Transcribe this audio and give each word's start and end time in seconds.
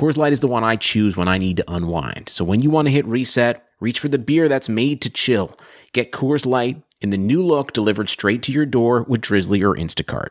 Coors 0.00 0.16
Light 0.16 0.32
is 0.32 0.40
the 0.40 0.48
one 0.48 0.64
I 0.64 0.76
choose 0.76 1.14
when 1.14 1.28
I 1.28 1.36
need 1.36 1.58
to 1.58 1.70
unwind. 1.70 2.30
So 2.30 2.42
when 2.42 2.60
you 2.60 2.70
want 2.70 2.86
to 2.86 2.90
hit 2.90 3.04
reset, 3.04 3.62
reach 3.80 4.00
for 4.00 4.08
the 4.08 4.16
beer 4.16 4.48
that's 4.48 4.66
made 4.66 5.02
to 5.02 5.10
chill. 5.10 5.54
Get 5.92 6.10
Coors 6.10 6.46
Light 6.46 6.82
in 7.02 7.10
the 7.10 7.18
new 7.18 7.44
look 7.44 7.74
delivered 7.74 8.08
straight 8.08 8.42
to 8.44 8.52
your 8.52 8.64
door 8.64 9.02
with 9.02 9.20
Drizzly 9.20 9.62
or 9.62 9.76
Instacart. 9.76 10.28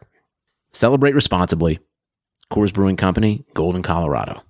Celebrate 0.74 1.13
responsibly. 1.13 1.77
Coors 2.52 2.74
Brewing 2.74 2.96
Company, 2.96 3.46
Golden, 3.54 3.84
Colorado. 3.84 4.41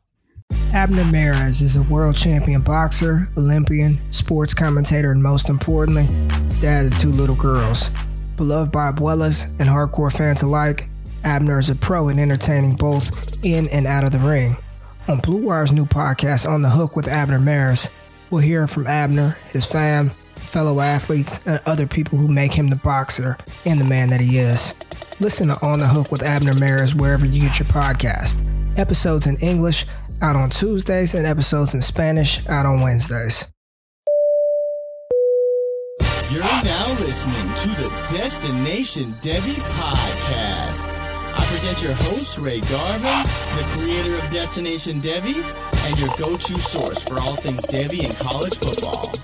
Abner 0.72 1.04
Mares 1.04 1.60
is 1.60 1.76
a 1.76 1.84
world 1.84 2.16
champion 2.16 2.62
boxer, 2.62 3.28
Olympian, 3.38 3.98
sports 4.14 4.54
commentator, 4.54 5.12
and 5.12 5.22
most 5.22 5.50
importantly, 5.50 6.08
dad 6.62 6.86
of 6.86 6.98
two 6.98 7.10
little 7.10 7.36
girls. 7.36 7.92
Beloved 8.38 8.72
by 8.72 8.90
abuelas 8.90 9.60
and 9.60 9.68
hardcore 9.68 10.16
fans 10.16 10.44
alike, 10.44 10.90
Abner 11.26 11.60
is 11.60 11.70
a 11.70 11.76
pro 11.76 12.08
in 12.08 12.20
entertaining 12.20 12.78
both 12.78 13.44
in 13.44 13.68
and 13.68 13.86
out 13.86 14.06
of 14.06 14.14
the 14.14 14.20
ring. 14.20 14.56
On 15.10 15.18
Blue 15.18 15.44
Wire's 15.44 15.74
new 15.74 15.88
podcast, 15.88 16.48
On 16.48 16.62
the 16.62 16.70
Hook 16.70 16.96
with 16.96 17.08
Abner 17.08 17.40
Mares, 17.40 17.90
we'll 18.30 18.44
hear 18.44 18.68
from 18.68 18.86
Abner, 18.86 19.36
his 19.48 19.66
fam, 19.66 20.06
fellow 20.06 20.82
athletes, 20.82 21.44
and 21.48 21.60
other 21.66 21.88
people 21.88 22.20
who 22.20 22.28
make 22.28 22.54
him 22.54 22.70
the 22.70 22.80
boxer 22.84 23.36
and 23.66 23.80
the 23.80 23.86
man 23.86 24.10
that 24.10 24.22
he 24.22 24.38
is. 24.38 24.76
Listen 25.20 25.48
to 25.48 25.58
On 25.66 25.80
the 25.80 25.88
Hook 25.88 26.12
with 26.12 26.22
Abner 26.22 26.54
Mares 26.60 26.94
wherever 26.94 27.26
you 27.26 27.42
get 27.42 27.58
your 27.58 27.68
podcast. 27.70 28.48
Episodes 28.78 29.26
in 29.26 29.36
English 29.38 29.88
out 30.22 30.36
on 30.36 30.52
Tuesdays 30.52 31.16
and 31.16 31.26
episodes 31.26 31.74
in 31.74 31.82
Spanish 31.82 32.46
out 32.46 32.68
on 32.68 32.80
Wednesdays. 32.80 33.52
You're 36.32 36.44
now 36.44 36.88
listening 37.00 37.46
to 37.56 37.82
the 37.82 37.90
Destination 38.16 39.02
Devy 39.02 39.58
podcast. 39.74 40.99
I 41.62 41.72
your 41.82 41.94
host, 41.94 42.46
Ray 42.46 42.62
Garvin, 42.72 43.24
the 43.60 43.70
creator 43.76 44.16
of 44.16 44.32
Destination 44.32 44.94
Devy, 45.04 45.36
and 45.88 46.00
your 46.00 46.08
go 46.18 46.34
to 46.34 46.62
source 46.62 47.00
for 47.02 47.22
all 47.22 47.36
things 47.36 47.68
Devy 47.68 48.06
and 48.06 48.18
college 48.18 48.58
football. 48.58 49.19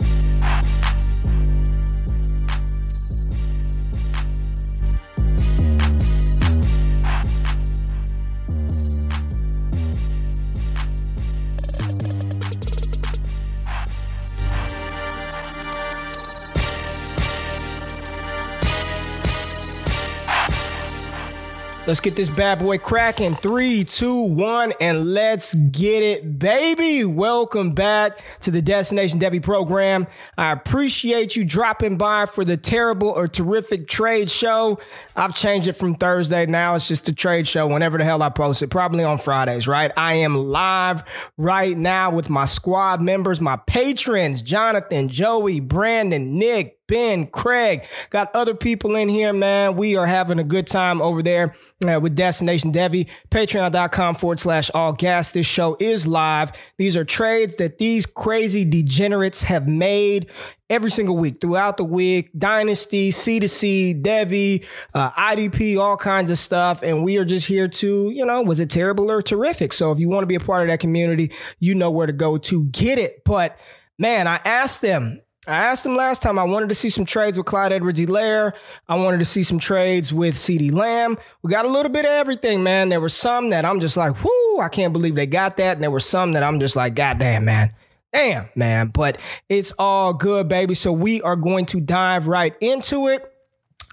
Let's 21.88 22.00
get 22.00 22.16
this 22.16 22.34
bad 22.34 22.58
boy 22.58 22.80
cracking. 22.80 23.36
Three, 23.36 23.84
two, 23.84 24.24
one, 24.24 24.74
and 24.82 25.14
let's 25.14 25.54
get 25.54 26.02
it, 26.02 26.40
baby. 26.40 27.06
Welcome 27.06 27.74
back 27.74 28.24
to 28.40 28.50
the 28.50 28.60
Destination 28.60 29.20
Devy 29.20 29.44
program. 29.44 30.08
I 30.36 30.52
appreciate 30.52 31.36
you 31.36 31.46
dropping 31.46 32.00
by 32.00 32.26
for 32.26 32.44
the 32.44 32.58
terrible 32.58 33.10
or 33.10 33.28
terrific 33.28 33.88
trade 33.88 34.32
show. 34.32 34.80
I've 35.16 35.36
changed 35.36 35.68
it 35.68 35.74
from 35.74 35.94
Thursday. 35.94 36.48
Now 36.48 36.74
it's 36.74 36.88
just 36.88 37.08
a 37.08 37.14
trade 37.14 37.48
show 37.48 37.68
whenever 37.68 38.00
the 38.00 38.04
hell 38.04 38.24
I 38.24 38.30
post 38.30 38.64
it, 38.64 38.72
probably 38.72 39.04
on 39.04 39.20
Fridays, 39.20 39.68
right? 39.68 39.92
I 39.96 40.16
am 40.16 40.34
live 40.34 41.04
right 41.38 41.78
now 41.78 42.10
with 42.10 42.32
my 42.32 42.46
squad 42.46 43.00
members, 43.00 43.40
my 43.40 43.58
patrons, 43.68 44.42
Jonathan, 44.42 45.08
Joey, 45.08 45.60
Brandon, 45.60 46.40
Nick, 46.40 46.80
Ben, 46.88 47.26
Craig, 47.26 47.86
got 48.12 48.34
other 48.36 48.54
people 48.54 48.96
in 48.96 49.10
here, 49.10 49.34
man. 49.34 49.76
We 49.76 49.96
are 49.96 50.06
having 50.06 50.38
a 50.38 50.44
good 50.44 50.68
time 50.68 51.02
over 51.02 51.24
there 51.24 51.56
uh, 51.88 52.00
with 52.00 52.16
Destination 52.16 52.72
Devy. 52.72 53.10
Patreon.com 53.32 54.16
forward 54.16 54.40
slash 54.40 54.70
all 54.72 54.94
gas. 54.94 55.32
This 55.32 55.48
show 55.48 55.76
is 55.80 56.06
live. 56.06 56.52
These 56.78 56.96
are 56.96 57.04
trades 57.04 57.56
that 57.56 57.80
these 57.80 58.06
crazy 58.06 58.66
degenerates 58.66 59.44
have 59.44 59.68
made 59.68 60.30
every 60.70 60.92
single 60.92 61.18
week 61.18 61.42
throughout 61.42 61.78
the 61.78 61.84
week. 61.84 62.30
Dynasty, 62.38 63.10
C2C, 63.10 64.04
Devy, 64.04 64.64
uh, 64.94 65.10
IDP, 65.12 65.80
all 65.80 65.98
kinds 65.98 66.30
of 66.30 66.38
stuff. 66.38 66.84
And 66.84 67.04
we 67.04 67.18
are 67.18 67.26
just 67.26 67.48
here 67.48 67.68
to, 67.68 68.12
you 68.12 68.26
know, 68.26 68.44
was 68.44 68.60
it 68.60 68.70
terrible 68.70 69.10
or 69.10 69.24
terrific? 69.24 69.74
So 69.74 69.92
if 69.92 70.00
you 70.00 70.08
want 70.08 70.22
to 70.22 70.28
be 70.28 70.36
a 70.36 70.40
part 70.40 70.62
of 70.62 70.68
that 70.70 70.80
community, 70.80 71.32
you 71.60 71.74
know 71.74 71.90
where 71.90 72.08
to 72.08 72.14
go 72.14 72.38
to 72.38 72.66
get 72.66 73.00
it. 73.00 73.24
But 73.26 73.58
man, 73.98 74.28
I 74.28 74.40
asked 74.46 74.82
them 74.82 75.22
I 75.48 75.58
asked 75.58 75.86
him 75.86 75.96
last 75.96 76.22
time. 76.22 76.40
I 76.40 76.44
wanted 76.44 76.70
to 76.70 76.76
see 76.76 76.90
some 76.90 77.06
trades 77.06 77.38
with 77.38 77.46
Clyde 77.46 77.72
Edwards-Helaire. 77.72 78.54
I 78.88 78.96
wanted 78.96 79.20
to 79.20 79.26
see 79.26 79.44
some 79.44 79.60
trades 79.60 80.12
with 80.12 80.36
CeeDee 80.36 80.72
Lamb. 80.72 81.18
We 81.44 81.52
got 81.52 81.66
a 81.66 81.70
little 81.70 81.92
bit 81.92 82.06
of 82.06 82.12
everything, 82.12 82.64
man. 82.64 82.90
There 82.90 83.02
were 83.02 83.10
some 83.10 83.50
that 83.52 83.66
I'm 83.66 83.80
just 83.80 83.96
like, 83.98 84.24
whoo, 84.24 84.60
I 84.60 84.70
can't 84.70 84.94
believe 84.94 85.16
they 85.16 85.28
got 85.28 85.58
that. 85.58 85.78
And 85.78 85.84
there 85.84 85.92
were 85.92 86.00
some 86.00 86.32
that 86.34 86.44
I'm 86.44 86.60
just 86.60 86.76
like, 86.76 86.96
God 86.96 87.20
damn, 87.20 87.46
man. 87.46 87.74
Damn, 88.12 88.50
man. 88.56 88.88
But 88.88 89.18
it's 89.50 89.74
all 89.78 90.14
good, 90.14 90.48
baby. 90.48 90.74
So 90.74 90.92
we 90.92 91.22
are 91.22 91.36
going 91.36 91.66
to 91.68 91.82
dive 91.82 92.28
right 92.28 92.56
into 92.62 93.08
it. 93.08 93.32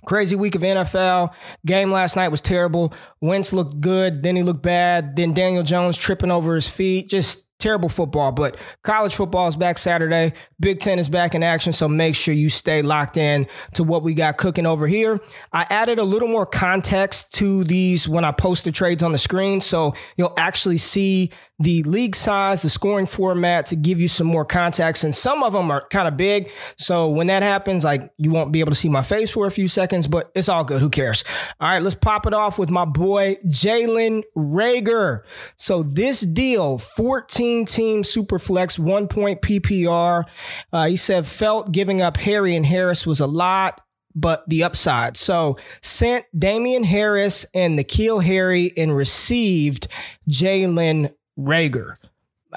Crazy 0.05 0.35
week 0.35 0.55
of 0.55 0.63
NFL. 0.63 1.33
Game 1.65 1.93
last 1.93 2.17
night 2.17 2.29
was 2.29 2.41
terrible. 2.41 2.93
Wentz 3.21 3.53
looked 3.53 3.81
good, 3.81 4.23
then 4.23 4.35
he 4.35 4.43
looked 4.43 4.63
bad. 4.63 5.15
Then 5.15 5.33
Daniel 5.33 5.63
Jones 5.63 5.97
tripping 5.97 6.31
over 6.31 6.55
his 6.55 6.69
feet. 6.69 7.09
Just 7.09 7.47
terrible 7.63 7.89
football, 7.89 8.33
but 8.33 8.57
college 8.83 9.15
football 9.15 9.47
is 9.47 9.55
back 9.55 9.79
Saturday. 9.79 10.33
Big 10.59 10.81
Ten 10.81 10.99
is 10.99 11.09
back 11.09 11.35
in 11.35 11.43
action, 11.43 11.73
so 11.73 11.89
make 11.89 12.17
sure 12.17 12.35
you 12.35 12.51
stay 12.51 12.83
locked 12.83 13.17
in 13.17 13.47
to 13.75 13.85
what 13.85 14.03
we 14.03 14.15
got 14.15 14.37
cooking 14.37 14.67
over 14.67 14.89
here. 14.89 15.21
I 15.53 15.67
added 15.71 15.99
a 15.99 16.05
little 16.05 16.29
more 16.29 16.45
context 16.45 17.35
to 17.35 17.63
these 17.65 18.09
when 18.09 18.25
I 18.25 18.33
post 18.33 18.65
the 18.65 18.73
trades 18.73 19.03
on 19.03 19.13
the 19.13 19.19
screen, 19.19 19.61
so 19.61 19.95
you'll 20.17 20.35
actually 20.37 20.79
see 20.79 21.31
the 21.63 21.83
league 21.85 22.17
size, 22.17 22.61
the 22.61 22.71
scoring 22.71 23.07
format 23.07 23.67
to 23.67 23.77
give 23.77 24.01
you 24.01 24.09
some 24.09 24.27
more 24.27 24.45
context. 24.45 25.05
And 25.05 25.15
some 25.15 25.43
of 25.43 25.53
them 25.53 25.71
are 25.71 25.87
kind 25.89 26.09
of 26.09 26.17
big. 26.17 26.51
So 26.77 27.09
when 27.09 27.29
that 27.29 27.43
happens, 27.43 27.85
like 27.85 28.11
you 28.19 28.31
won't 28.31 28.53
be 28.53 28.61
able 28.61 28.73
to 28.73 28.77
see 28.77 28.89
my 28.89 29.03
face 29.03 29.31
for 29.31 29.47
a 29.47 29.51
few 29.51 29.69
seconds, 29.69 30.07
but 30.07 30.33
it's 30.35 30.49
all 30.49 30.65
good. 30.65 30.81
Who 30.81 30.91
cares? 30.91 31.25
All 31.61 31.69
right, 31.69 31.83
let's 31.83 31.95
pop 31.95 32.27
it 32.27 32.35
off 32.35 32.59
with 32.59 32.71
my 32.71 32.85
boy, 32.85 33.37
Jalen 33.47 34.23
Reagor. 34.37 35.21
So 35.57 35.83
this 35.83 36.21
deal, 36.21 36.79
14 36.79 37.65
team 37.67 38.03
super 38.03 38.39
flex, 38.39 38.79
one 38.79 39.07
point 39.07 39.41
PPR. 39.41 40.25
Uh, 40.73 40.87
he 40.87 40.97
said 40.97 41.27
felt 41.27 41.73
giving 41.73 42.03
up 42.03 42.17
Harry 42.17 42.57
and 42.57 42.67
Harris 42.67 43.07
was 43.07 43.21
a 43.21 43.27
lot 43.27 43.81
but 44.15 44.47
the 44.47 44.63
upside. 44.63 45.17
So 45.17 45.57
sent 45.81 46.27
Damian 46.39 46.85
Harris 46.85 47.47
and 47.55 47.79
N'Keal 47.79 48.23
Harry 48.23 48.73
and 48.77 48.95
received 48.95 49.89
Jalen 50.29 51.15
Reagor. 51.39 51.97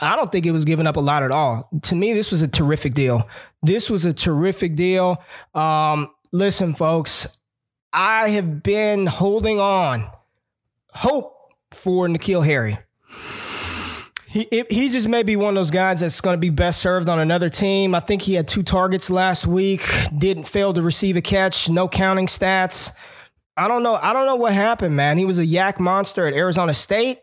I 0.01 0.15
don't 0.15 0.31
think 0.31 0.45
it 0.45 0.51
was 0.51 0.65
giving 0.65 0.87
up 0.87 0.97
a 0.97 1.01
lot 1.01 1.23
at 1.23 1.31
all. 1.31 1.69
To 1.83 1.95
me, 1.95 2.13
this 2.13 2.31
was 2.31 2.41
a 2.41 2.47
terrific 2.47 2.93
deal. 2.93 3.27
This 3.63 3.89
was 3.89 4.05
a 4.05 4.13
terrific 4.13 4.75
deal. 4.75 5.23
Um, 5.53 6.11
listen, 6.31 6.73
folks, 6.73 7.37
I 7.93 8.29
have 8.29 8.61
been 8.61 9.07
holding 9.07 9.59
on 9.59 10.09
hope 10.89 11.53
for 11.71 12.07
N'Keal 12.07 12.45
Harry. 12.45 12.77
He, 14.27 14.65
he 14.69 14.89
just 14.89 15.07
may 15.07 15.23
be 15.23 15.37
one 15.37 15.55
of 15.55 15.55
those 15.55 15.71
guys 15.71 16.01
that's 16.01 16.19
going 16.19 16.33
to 16.33 16.39
be 16.39 16.49
best 16.49 16.81
served 16.81 17.07
on 17.07 17.19
another 17.19 17.49
team. 17.49 17.95
I 17.95 18.01
think 18.01 18.21
he 18.21 18.33
had 18.33 18.49
two 18.49 18.63
targets 18.63 19.09
last 19.09 19.47
week, 19.47 19.81
didn't 20.17 20.43
fail 20.43 20.73
to 20.73 20.81
receive 20.81 21.15
a 21.15 21.21
catch, 21.21 21.69
no 21.69 21.87
counting 21.87 22.27
stats. 22.27 22.91
I 23.55 23.69
don't 23.69 23.81
know. 23.81 23.95
I 23.95 24.11
don't 24.11 24.25
know 24.25 24.35
what 24.35 24.51
happened, 24.51 24.97
man. 24.97 25.17
He 25.17 25.23
was 25.23 25.39
a 25.39 25.45
YAC 25.45 25.79
monster 25.79 26.27
at 26.27 26.33
Arizona 26.33 26.73
State 26.73 27.19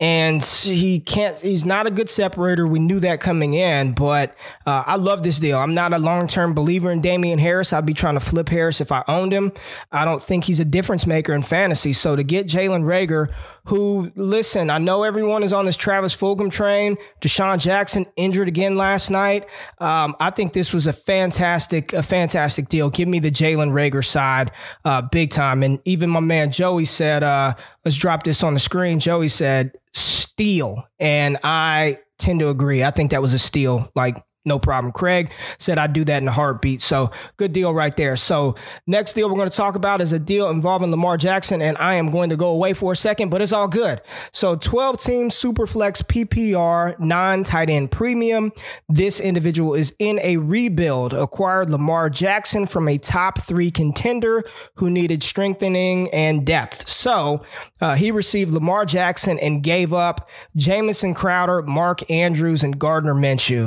and 0.00 0.42
he 0.42 0.98
can't 0.98 1.38
he's 1.38 1.64
not 1.64 1.86
a 1.86 1.90
good 1.90 2.08
separator. 2.08 2.66
We 2.66 2.78
knew 2.78 3.00
that 3.00 3.20
coming 3.20 3.54
in 3.54 3.92
but 3.92 4.34
uh, 4.66 4.82
i 4.86 4.96
love 4.96 5.22
this 5.22 5.38
deal. 5.38 5.58
I'm 5.58 5.74
not 5.74 5.92
a 5.92 5.98
long-term 5.98 6.54
believer 6.54 6.90
in 6.90 7.00
damien 7.00 7.38
harris. 7.38 7.72
I'd 7.72 7.86
be 7.86 7.94
trying 7.94 8.14
to 8.14 8.20
flip 8.20 8.48
harris 8.48 8.80
if 8.80 8.90
i 8.90 9.04
owned 9.06 9.32
him. 9.32 9.52
I 9.92 10.04
don't 10.04 10.22
think 10.22 10.44
he's 10.44 10.60
a 10.60 10.64
difference 10.64 11.06
maker 11.06 11.34
in 11.34 11.42
fantasy. 11.42 11.92
So 11.92 12.16
to 12.16 12.22
get 12.22 12.46
jalen 12.46 12.82
reagor 12.84 13.32
who, 13.70 14.10
listen, 14.16 14.68
I 14.68 14.78
know 14.78 15.04
everyone 15.04 15.44
is 15.44 15.52
on 15.52 15.64
this 15.64 15.76
Travis 15.76 16.14
Fulgham 16.14 16.50
train. 16.50 16.96
DeSean 17.20 17.56
Jackson 17.60 18.04
injured 18.16 18.48
again 18.48 18.74
last 18.74 19.10
night. 19.10 19.46
Um, 19.78 20.16
I 20.18 20.30
think 20.30 20.54
this 20.54 20.74
was 20.74 20.88
a 20.88 20.92
fantastic, 20.92 21.92
a 21.92 22.02
fantastic 22.02 22.68
deal. 22.68 22.90
Give 22.90 23.06
me 23.06 23.20
the 23.20 23.30
Jalen 23.30 23.70
Reagor 23.70 24.04
side, 24.04 24.50
uh, 24.84 25.02
big 25.02 25.30
time. 25.30 25.62
And 25.62 25.78
even 25.84 26.10
my 26.10 26.18
man 26.18 26.50
Joey 26.50 26.84
said, 26.84 27.22
uh, 27.22 27.54
let's 27.84 27.96
drop 27.96 28.24
this 28.24 28.42
on 28.42 28.54
the 28.54 28.60
screen. 28.60 28.98
Joey 28.98 29.28
said, 29.28 29.70
steal. 29.92 30.84
And 30.98 31.38
I 31.44 31.98
tend 32.18 32.40
to 32.40 32.48
agree. 32.48 32.82
I 32.82 32.90
think 32.90 33.12
that 33.12 33.22
was 33.22 33.34
a 33.34 33.38
steal. 33.38 33.88
Like, 33.94 34.20
no 34.50 34.58
problem. 34.58 34.92
Craig 34.92 35.30
said 35.58 35.78
I'd 35.78 35.92
do 35.92 36.04
that 36.04 36.20
in 36.20 36.28
a 36.28 36.32
heartbeat. 36.32 36.82
So 36.82 37.12
good 37.36 37.52
deal 37.52 37.72
right 37.72 37.96
there. 37.96 38.16
So 38.16 38.56
next 38.86 39.12
deal 39.12 39.28
we're 39.28 39.36
going 39.36 39.48
to 39.48 39.56
talk 39.56 39.76
about 39.76 40.00
is 40.00 40.12
a 40.12 40.18
deal 40.18 40.50
involving 40.50 40.90
Lamar 40.90 41.16
Jackson, 41.16 41.62
and 41.62 41.78
I 41.78 41.94
am 41.94 42.10
going 42.10 42.30
to 42.30 42.36
go 42.36 42.50
away 42.50 42.72
for 42.74 42.92
a 42.92 42.96
second, 42.96 43.30
but 43.30 43.40
it's 43.40 43.52
all 43.52 43.68
good. 43.68 44.00
So 44.32 44.56
12 44.56 44.98
team 44.98 45.28
Superflex 45.28 46.02
PPR, 46.02 46.98
non 46.98 47.44
tight 47.44 47.70
end 47.70 47.92
premium. 47.92 48.52
This 48.88 49.20
individual 49.20 49.74
is 49.74 49.94
in 50.00 50.18
a 50.20 50.36
rebuild, 50.38 51.14
acquired 51.14 51.70
Lamar 51.70 52.10
Jackson 52.10 52.66
from 52.66 52.88
a 52.88 52.98
top 52.98 53.40
three 53.40 53.70
contender 53.70 54.42
who 54.74 54.90
needed 54.90 55.22
strengthening 55.22 56.10
and 56.10 56.44
depth. 56.44 56.88
So 56.88 57.44
uh, 57.80 57.94
he 57.94 58.10
received 58.10 58.50
Lamar 58.50 58.84
Jackson 58.84 59.38
and 59.38 59.62
gave 59.62 59.92
up 59.92 60.28
Jamison 60.56 61.14
Crowder, 61.14 61.62
Mark 61.62 62.10
Andrews, 62.10 62.64
and 62.64 62.78
Gardner 62.78 63.14
Minshew 63.14 63.60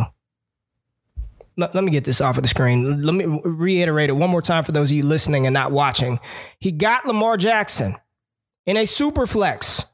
let, 1.58 1.76
let 1.76 1.84
me 1.84 1.92
get 1.92 2.04
this 2.06 2.22
off 2.22 2.38
of 2.38 2.44
the 2.44 2.50
screen. 2.50 3.02
Let 3.04 3.14
me 3.16 3.26
reiterate 3.44 4.10
it 4.10 4.14
one 4.14 4.30
more 4.30 4.42
time 4.42 4.64
for 4.64 4.72
those 4.72 4.90
of 4.90 4.98
you 4.98 5.04
listening 5.04 5.46
and 5.46 5.54
not 5.54 5.72
watching. 5.72 6.20
He 6.60 6.72
got 6.72 7.06
Lamar 7.06 7.38
Jackson 7.38 7.96
in 8.66 8.78
a 8.78 8.86
super 8.86 9.28
flex, 9.28 9.86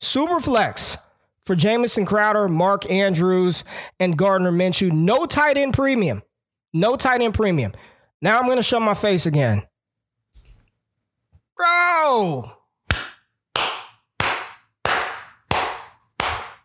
super 0.00 0.40
flex 0.40 0.98
for 1.44 1.56
Jamison 1.56 2.04
Crowder, 2.04 2.48
Mark 2.48 2.88
Andrews, 2.90 3.64
and 3.98 4.16
Gardner 4.16 4.52
Minshew. 4.52 4.92
No 4.92 5.26
tight 5.26 5.56
end 5.56 5.74
premium. 5.74 6.22
No 6.72 6.96
tight 6.96 7.22
end 7.22 7.34
premium. 7.34 7.72
Now 8.22 8.38
I'm 8.38 8.44
going 8.44 8.56
to 8.56 8.62
show 8.62 8.78
my 8.78 8.94
face 8.94 9.26
again. 9.26 9.62
Bro. 11.56 12.52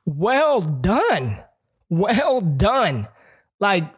Well 0.06 0.62
done. 0.62 1.40
Well 1.90 2.42
done. 2.42 3.08
Like, 3.60 3.92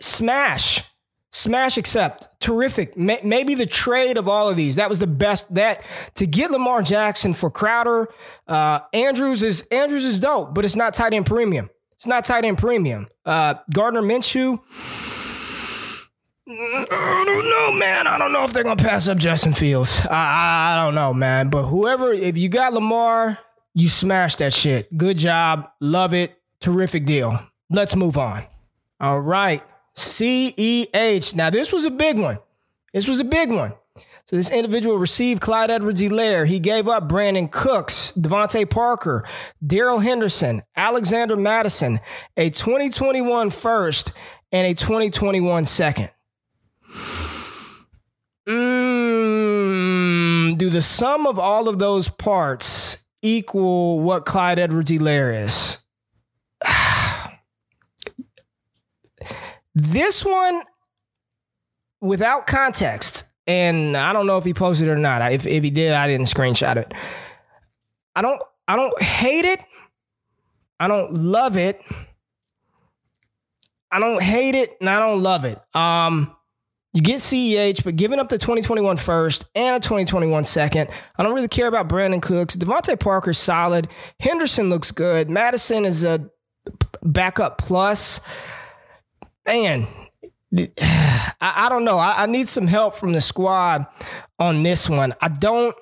smash 0.00 0.82
smash 1.30 1.78
accept 1.78 2.28
terrific 2.40 2.96
maybe 2.96 3.54
the 3.54 3.64
trade 3.66 4.18
of 4.18 4.28
all 4.28 4.48
of 4.48 4.56
these 4.56 4.76
that 4.76 4.88
was 4.90 4.98
the 4.98 5.06
best 5.06 5.52
that 5.54 5.82
to 6.14 6.26
get 6.26 6.50
lamar 6.50 6.82
jackson 6.82 7.32
for 7.32 7.50
crowder 7.50 8.08
uh, 8.48 8.80
andrews 8.92 9.42
is 9.42 9.62
andrews 9.70 10.04
is 10.04 10.20
dope 10.20 10.52
but 10.54 10.64
it's 10.64 10.76
not 10.76 10.92
tight 10.92 11.14
end 11.14 11.24
premium 11.24 11.70
it's 11.96 12.06
not 12.06 12.24
tight 12.24 12.44
end 12.44 12.58
premium 12.58 13.08
uh, 13.24 13.54
gardner 13.72 14.02
minshew 14.02 14.58
I 16.44 17.22
don't 17.24 17.48
know, 17.48 17.78
man. 17.78 18.06
I 18.06 18.18
don't 18.18 18.32
know 18.32 18.44
if 18.44 18.52
they're 18.52 18.64
gonna 18.64 18.76
pass 18.82 19.08
up 19.08 19.16
Justin 19.16 19.54
Fields. 19.54 20.02
I, 20.10 20.72
I 20.74 20.84
don't 20.84 20.94
know, 20.94 21.14
man. 21.14 21.48
But 21.48 21.66
whoever, 21.66 22.12
if 22.12 22.36
you 22.36 22.48
got 22.48 22.74
Lamar, 22.74 23.38
you 23.74 23.88
smash 23.88 24.36
that 24.36 24.52
shit. 24.52 24.94
Good 24.96 25.18
job. 25.18 25.68
Love 25.80 26.12
it. 26.14 26.36
Terrific 26.60 27.06
deal. 27.06 27.40
Let's 27.70 27.96
move 27.96 28.18
on. 28.18 28.44
All 29.02 29.20
right. 29.20 29.62
CEH. 29.96 31.34
Now, 31.34 31.50
this 31.50 31.72
was 31.72 31.84
a 31.84 31.90
big 31.90 32.18
one. 32.18 32.38
This 32.94 33.08
was 33.08 33.18
a 33.18 33.24
big 33.24 33.50
one. 33.50 33.72
So 34.26 34.36
this 34.36 34.52
individual 34.52 34.96
received 34.96 35.42
Clyde 35.42 35.70
Edwards-Helaire. 35.70 36.46
He 36.46 36.60
gave 36.60 36.86
up 36.86 37.08
Brandin 37.08 37.50
Cooks, 37.50 38.12
DeVante 38.16 38.70
Parker, 38.70 39.26
Darrell 39.66 39.98
Henderson, 39.98 40.62
Alexander 40.76 41.36
Mattison, 41.36 41.98
a 42.36 42.48
2021 42.48 43.50
first 43.50 44.12
and 44.52 44.68
a 44.68 44.74
2021 44.74 45.66
second. 45.66 46.10
Mm, 48.48 50.56
do 50.56 50.70
the 50.70 50.82
sum 50.82 51.26
of 51.26 51.40
all 51.40 51.68
of 51.68 51.80
those 51.80 52.08
parts 52.08 53.04
equal 53.20 53.98
what 54.00 54.24
Clyde 54.24 54.60
Edwards-Helaire 54.60 55.44
is? 55.44 55.71
This 59.74 60.24
one, 60.24 60.62
without 62.00 62.46
context, 62.46 63.24
and 63.46 63.96
I 63.96 64.12
don't 64.12 64.26
know 64.26 64.38
if 64.38 64.44
he 64.44 64.54
posted 64.54 64.88
it 64.88 64.90
or 64.90 64.96
not. 64.96 65.32
If 65.32 65.46
if 65.46 65.62
he 65.62 65.70
did, 65.70 65.92
I 65.92 66.08
didn't 66.08 66.26
screenshot 66.26 66.76
it. 66.76 66.92
I 68.14 68.22
don't 68.22 68.40
I 68.68 68.76
don't 68.76 69.02
hate 69.02 69.44
it. 69.44 69.60
I 70.78 70.88
don't 70.88 71.12
love 71.12 71.56
it. 71.56 71.80
I 73.90 74.00
don't 74.00 74.22
hate 74.22 74.54
it 74.54 74.76
and 74.80 74.88
I 74.88 74.98
don't 74.98 75.22
love 75.22 75.44
it. 75.44 75.60
Um, 75.74 76.34
you 76.94 77.02
get 77.02 77.20
CEH, 77.20 77.84
but 77.84 77.96
giving 77.96 78.18
up 78.18 78.28
the 78.28 78.38
2021 78.38 78.96
first 78.96 79.44
and 79.54 79.76
a 79.76 79.80
2021 79.80 80.44
second. 80.44 80.90
I 81.16 81.22
don't 81.22 81.34
really 81.34 81.48
care 81.48 81.66
about 81.66 81.88
Brandin 81.88 82.20
Cooks. 82.22 82.56
DeVante 82.56 82.98
Parker's 82.98 83.38
solid. 83.38 83.88
Henderson 84.20 84.70
looks 84.70 84.90
good. 84.90 85.30
Mattison 85.30 85.84
is 85.84 86.04
a 86.04 86.30
backup 87.02 87.58
plus 87.58 88.20
man, 89.46 89.86
I, 90.58 91.30
I 91.40 91.68
don't 91.68 91.84
know. 91.84 91.98
I, 91.98 92.24
I, 92.24 92.26
need 92.26 92.48
some 92.48 92.66
help 92.66 92.94
from 92.94 93.12
the 93.12 93.20
squad 93.20 93.86
on 94.38 94.62
this 94.62 94.88
one. 94.88 95.14
I 95.20 95.28
don't. 95.28 95.74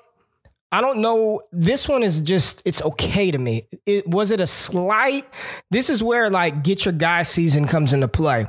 I 0.73 0.79
don't 0.79 0.99
know. 0.99 1.41
This 1.51 1.89
one 1.89 2.01
is 2.01 2.21
just, 2.21 2.61
it's 2.63 2.81
okay 2.81 3.29
to 3.29 3.37
me. 3.37 3.67
It, 3.85 4.07
was 4.07 4.31
it 4.31 4.39
a 4.39 4.47
slight? 4.47 5.27
This 5.69 5.89
is 5.89 6.01
where 6.01 6.29
like 6.29 6.63
get 6.63 6.85
your 6.85 6.93
guy 6.93 7.23
season 7.23 7.67
comes 7.67 7.91
into 7.91 8.07
play. 8.07 8.47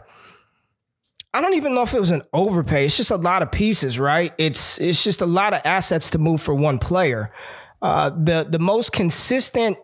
I 1.34 1.40
don't 1.40 1.54
even 1.54 1.74
know 1.74 1.82
if 1.82 1.94
it 1.94 1.98
was 1.98 2.12
an 2.12 2.22
overpay. 2.32 2.84
It's 2.84 2.96
just 2.96 3.10
a 3.10 3.16
lot 3.16 3.42
of 3.42 3.50
pieces, 3.50 3.98
right? 3.98 4.32
It's 4.38 4.80
it's 4.80 5.02
just 5.02 5.20
a 5.20 5.26
lot 5.26 5.52
of 5.52 5.62
assets 5.64 6.10
to 6.10 6.18
move 6.18 6.40
for 6.40 6.54
one 6.54 6.78
player. 6.78 7.32
Uh, 7.80 8.10
the 8.10 8.46
the 8.48 8.60
most 8.60 8.92
consistent 8.92 9.78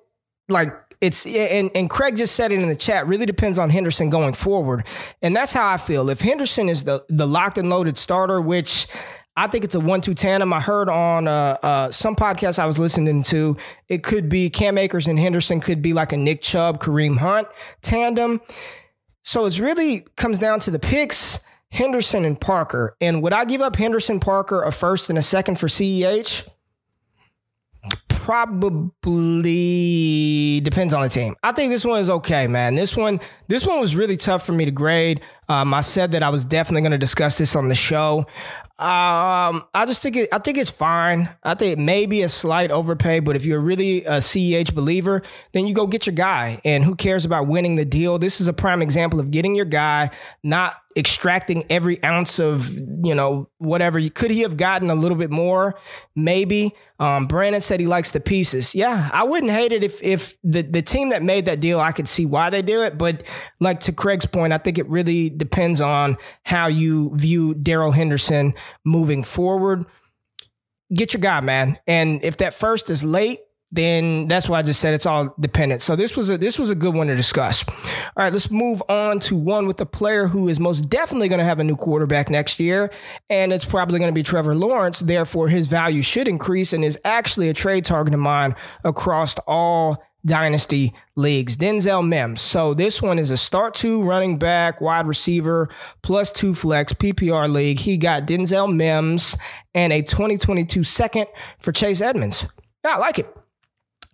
like 0.48 0.72
it's 1.00 1.26
and, 1.26 1.70
and 1.74 1.88
Craig 1.88 2.16
just 2.16 2.34
said 2.34 2.52
it 2.52 2.60
in 2.60 2.68
the 2.68 2.76
chat. 2.76 3.06
Really 3.06 3.26
depends 3.26 3.58
on 3.58 3.70
Henderson 3.70 4.10
going 4.10 4.34
forward, 4.34 4.84
and 5.22 5.34
that's 5.34 5.52
how 5.52 5.68
I 5.68 5.76
feel. 5.76 6.10
If 6.10 6.20
Henderson 6.20 6.68
is 6.68 6.84
the 6.84 7.04
the 7.08 7.26
locked 7.26 7.58
and 7.58 7.70
loaded 7.70 7.98
starter, 7.98 8.40
which 8.40 8.86
I 9.36 9.46
think 9.46 9.64
it's 9.64 9.76
a 9.76 9.80
one-two 9.80 10.14
tandem. 10.14 10.52
I 10.52 10.58
heard 10.58 10.88
on 10.88 11.28
uh, 11.28 11.58
uh, 11.62 11.90
some 11.92 12.16
podcasts 12.16 12.58
I 12.58 12.66
was 12.66 12.76
listening 12.76 13.22
to, 13.24 13.56
it 13.86 14.02
could 14.02 14.28
be 14.28 14.50
Cam 14.50 14.76
Akers 14.76 15.06
and 15.06 15.16
Henderson 15.16 15.60
could 15.60 15.80
be 15.80 15.92
like 15.92 16.12
a 16.12 16.16
Nick 16.16 16.42
Chubb, 16.42 16.80
Kareem 16.80 17.18
Hunt 17.18 17.46
tandem. 17.80 18.40
So 19.22 19.46
it's 19.46 19.60
really 19.60 20.06
comes 20.16 20.40
down 20.40 20.58
to 20.60 20.72
the 20.72 20.80
picks, 20.80 21.44
Henderson 21.70 22.24
and 22.24 22.40
Parker. 22.40 22.96
And 23.00 23.22
would 23.22 23.32
I 23.32 23.44
give 23.44 23.60
up 23.60 23.76
Henderson, 23.76 24.18
Parker, 24.18 24.64
a 24.64 24.72
first 24.72 25.08
and 25.08 25.18
a 25.18 25.22
second 25.22 25.60
for 25.60 25.68
CEH? 25.68 26.48
Probably 28.28 28.60
depends 30.60 30.92
on 30.92 31.00
the 31.00 31.08
team. 31.08 31.34
I 31.42 31.52
think 31.52 31.70
this 31.72 31.82
one 31.82 31.98
is 31.98 32.10
okay, 32.10 32.46
man. 32.46 32.74
This 32.74 32.94
one, 32.94 33.20
this 33.46 33.66
one 33.66 33.80
was 33.80 33.96
really 33.96 34.18
tough 34.18 34.44
for 34.44 34.52
me 34.52 34.66
to 34.66 34.70
grade. 34.70 35.22
Um, 35.48 35.72
I 35.72 35.80
said 35.80 36.12
that 36.12 36.22
I 36.22 36.28
was 36.28 36.44
definitely 36.44 36.82
going 36.82 36.92
to 36.92 36.98
discuss 36.98 37.38
this 37.38 37.56
on 37.56 37.70
the 37.70 37.74
show. 37.74 38.26
Um, 38.78 39.64
I 39.72 39.86
just 39.86 40.02
think 40.02 40.16
it, 40.16 40.28
I 40.30 40.40
think 40.40 40.58
it's 40.58 40.68
fine. 40.70 41.30
I 41.42 41.54
think 41.54 41.78
it 41.78 41.80
may 41.80 42.04
be 42.04 42.20
a 42.20 42.28
slight 42.28 42.70
overpay, 42.70 43.20
but 43.20 43.34
if 43.34 43.46
you're 43.46 43.60
really 43.60 44.04
a 44.04 44.18
CEH 44.18 44.74
believer, 44.74 45.22
then 45.52 45.66
you 45.66 45.72
go 45.72 45.86
get 45.86 46.06
your 46.06 46.14
guy. 46.14 46.60
And 46.66 46.84
who 46.84 46.96
cares 46.96 47.24
about 47.24 47.46
winning 47.46 47.76
the 47.76 47.86
deal? 47.86 48.18
This 48.18 48.42
is 48.42 48.46
a 48.46 48.52
prime 48.52 48.82
example 48.82 49.20
of 49.20 49.30
getting 49.30 49.54
your 49.54 49.64
guy, 49.64 50.10
not 50.42 50.76
extracting 50.96 51.64
every 51.70 52.02
ounce 52.02 52.38
of, 52.38 52.74
you 52.74 53.14
know, 53.14 53.48
whatever. 53.58 54.00
Could 54.08 54.30
he 54.30 54.40
have 54.40 54.56
gotten 54.56 54.90
a 54.90 54.94
little 54.94 55.16
bit 55.16 55.30
more? 55.30 55.78
Maybe. 56.16 56.74
Um, 56.98 57.26
Brandon 57.26 57.60
said 57.60 57.78
he 57.78 57.86
likes 57.86 58.10
the 58.10 58.20
pieces. 58.20 58.74
Yeah, 58.74 59.08
I 59.12 59.24
wouldn't 59.24 59.52
hate 59.52 59.72
it 59.72 59.84
if 59.84 60.02
if 60.02 60.36
the, 60.42 60.62
the 60.62 60.82
team 60.82 61.10
that 61.10 61.22
made 61.22 61.44
that 61.44 61.60
deal, 61.60 61.78
I 61.78 61.92
could 61.92 62.08
see 62.08 62.26
why 62.26 62.50
they 62.50 62.62
do 62.62 62.82
it. 62.82 62.98
But 62.98 63.22
like 63.60 63.80
to 63.80 63.92
Craig's 63.92 64.26
point, 64.26 64.52
I 64.52 64.58
think 64.58 64.78
it 64.78 64.88
really 64.88 65.30
depends 65.30 65.80
on 65.80 66.16
how 66.42 66.66
you 66.66 67.14
view 67.14 67.54
Darrell 67.54 67.92
Henderson 67.92 68.54
moving 68.84 69.22
forward. 69.22 69.86
Get 70.92 71.12
your 71.12 71.20
guy, 71.20 71.40
man. 71.40 71.78
And 71.86 72.24
if 72.24 72.38
that 72.38 72.54
first 72.54 72.90
is 72.90 73.04
late, 73.04 73.40
then 73.70 74.28
that's 74.28 74.48
why 74.48 74.58
I 74.58 74.62
just 74.62 74.80
said 74.80 74.94
it's 74.94 75.04
all 75.04 75.34
dependent. 75.38 75.82
So 75.82 75.94
this 75.94 76.16
was 76.16 76.30
a 76.30 76.38
this 76.38 76.58
was 76.58 76.70
a 76.70 76.74
good 76.74 76.94
one 76.94 77.08
to 77.08 77.16
discuss. 77.16 77.64
All 77.68 77.74
right, 78.16 78.32
let's 78.32 78.50
move 78.50 78.82
on 78.88 79.18
to 79.20 79.36
one 79.36 79.66
with 79.66 79.80
a 79.80 79.86
player 79.86 80.26
who 80.26 80.48
is 80.48 80.58
most 80.58 80.82
definitely 80.88 81.28
going 81.28 81.40
to 81.40 81.44
have 81.44 81.58
a 81.58 81.64
new 81.64 81.76
quarterback 81.76 82.30
next 82.30 82.60
year, 82.60 82.90
and 83.28 83.52
it's 83.52 83.66
probably 83.66 83.98
going 83.98 84.10
to 84.10 84.14
be 84.14 84.22
Trevor 84.22 84.54
Lawrence. 84.54 85.00
Therefore, 85.00 85.48
his 85.48 85.66
value 85.66 86.02
should 86.02 86.28
increase 86.28 86.72
and 86.72 86.84
is 86.84 86.98
actually 87.04 87.50
a 87.50 87.54
trade 87.54 87.84
target 87.84 88.14
of 88.14 88.20
mine 88.20 88.54
across 88.84 89.34
all 89.46 90.02
dynasty 90.24 90.94
leagues. 91.16 91.56
Denzel 91.56 92.06
Mims. 92.06 92.40
So 92.40 92.74
this 92.74 93.02
one 93.02 93.18
is 93.18 93.30
a 93.30 93.36
start 93.36 93.74
two 93.74 94.02
running 94.02 94.38
back, 94.38 94.80
wide 94.80 95.06
receiver, 95.06 95.68
plus 96.02 96.30
two 96.32 96.54
flex 96.54 96.92
PPR 96.92 97.52
league. 97.52 97.80
He 97.80 97.98
got 97.98 98.26
Denzel 98.26 98.74
Mims 98.74 99.36
and 99.74 99.92
a 99.92 100.02
2022 100.02 100.84
second 100.84 101.26
for 101.58 101.72
Chase 101.72 102.00
Edmonds. 102.00 102.46
Yeah, 102.84 102.94
I 102.94 102.98
like 102.98 103.18
it. 103.18 103.34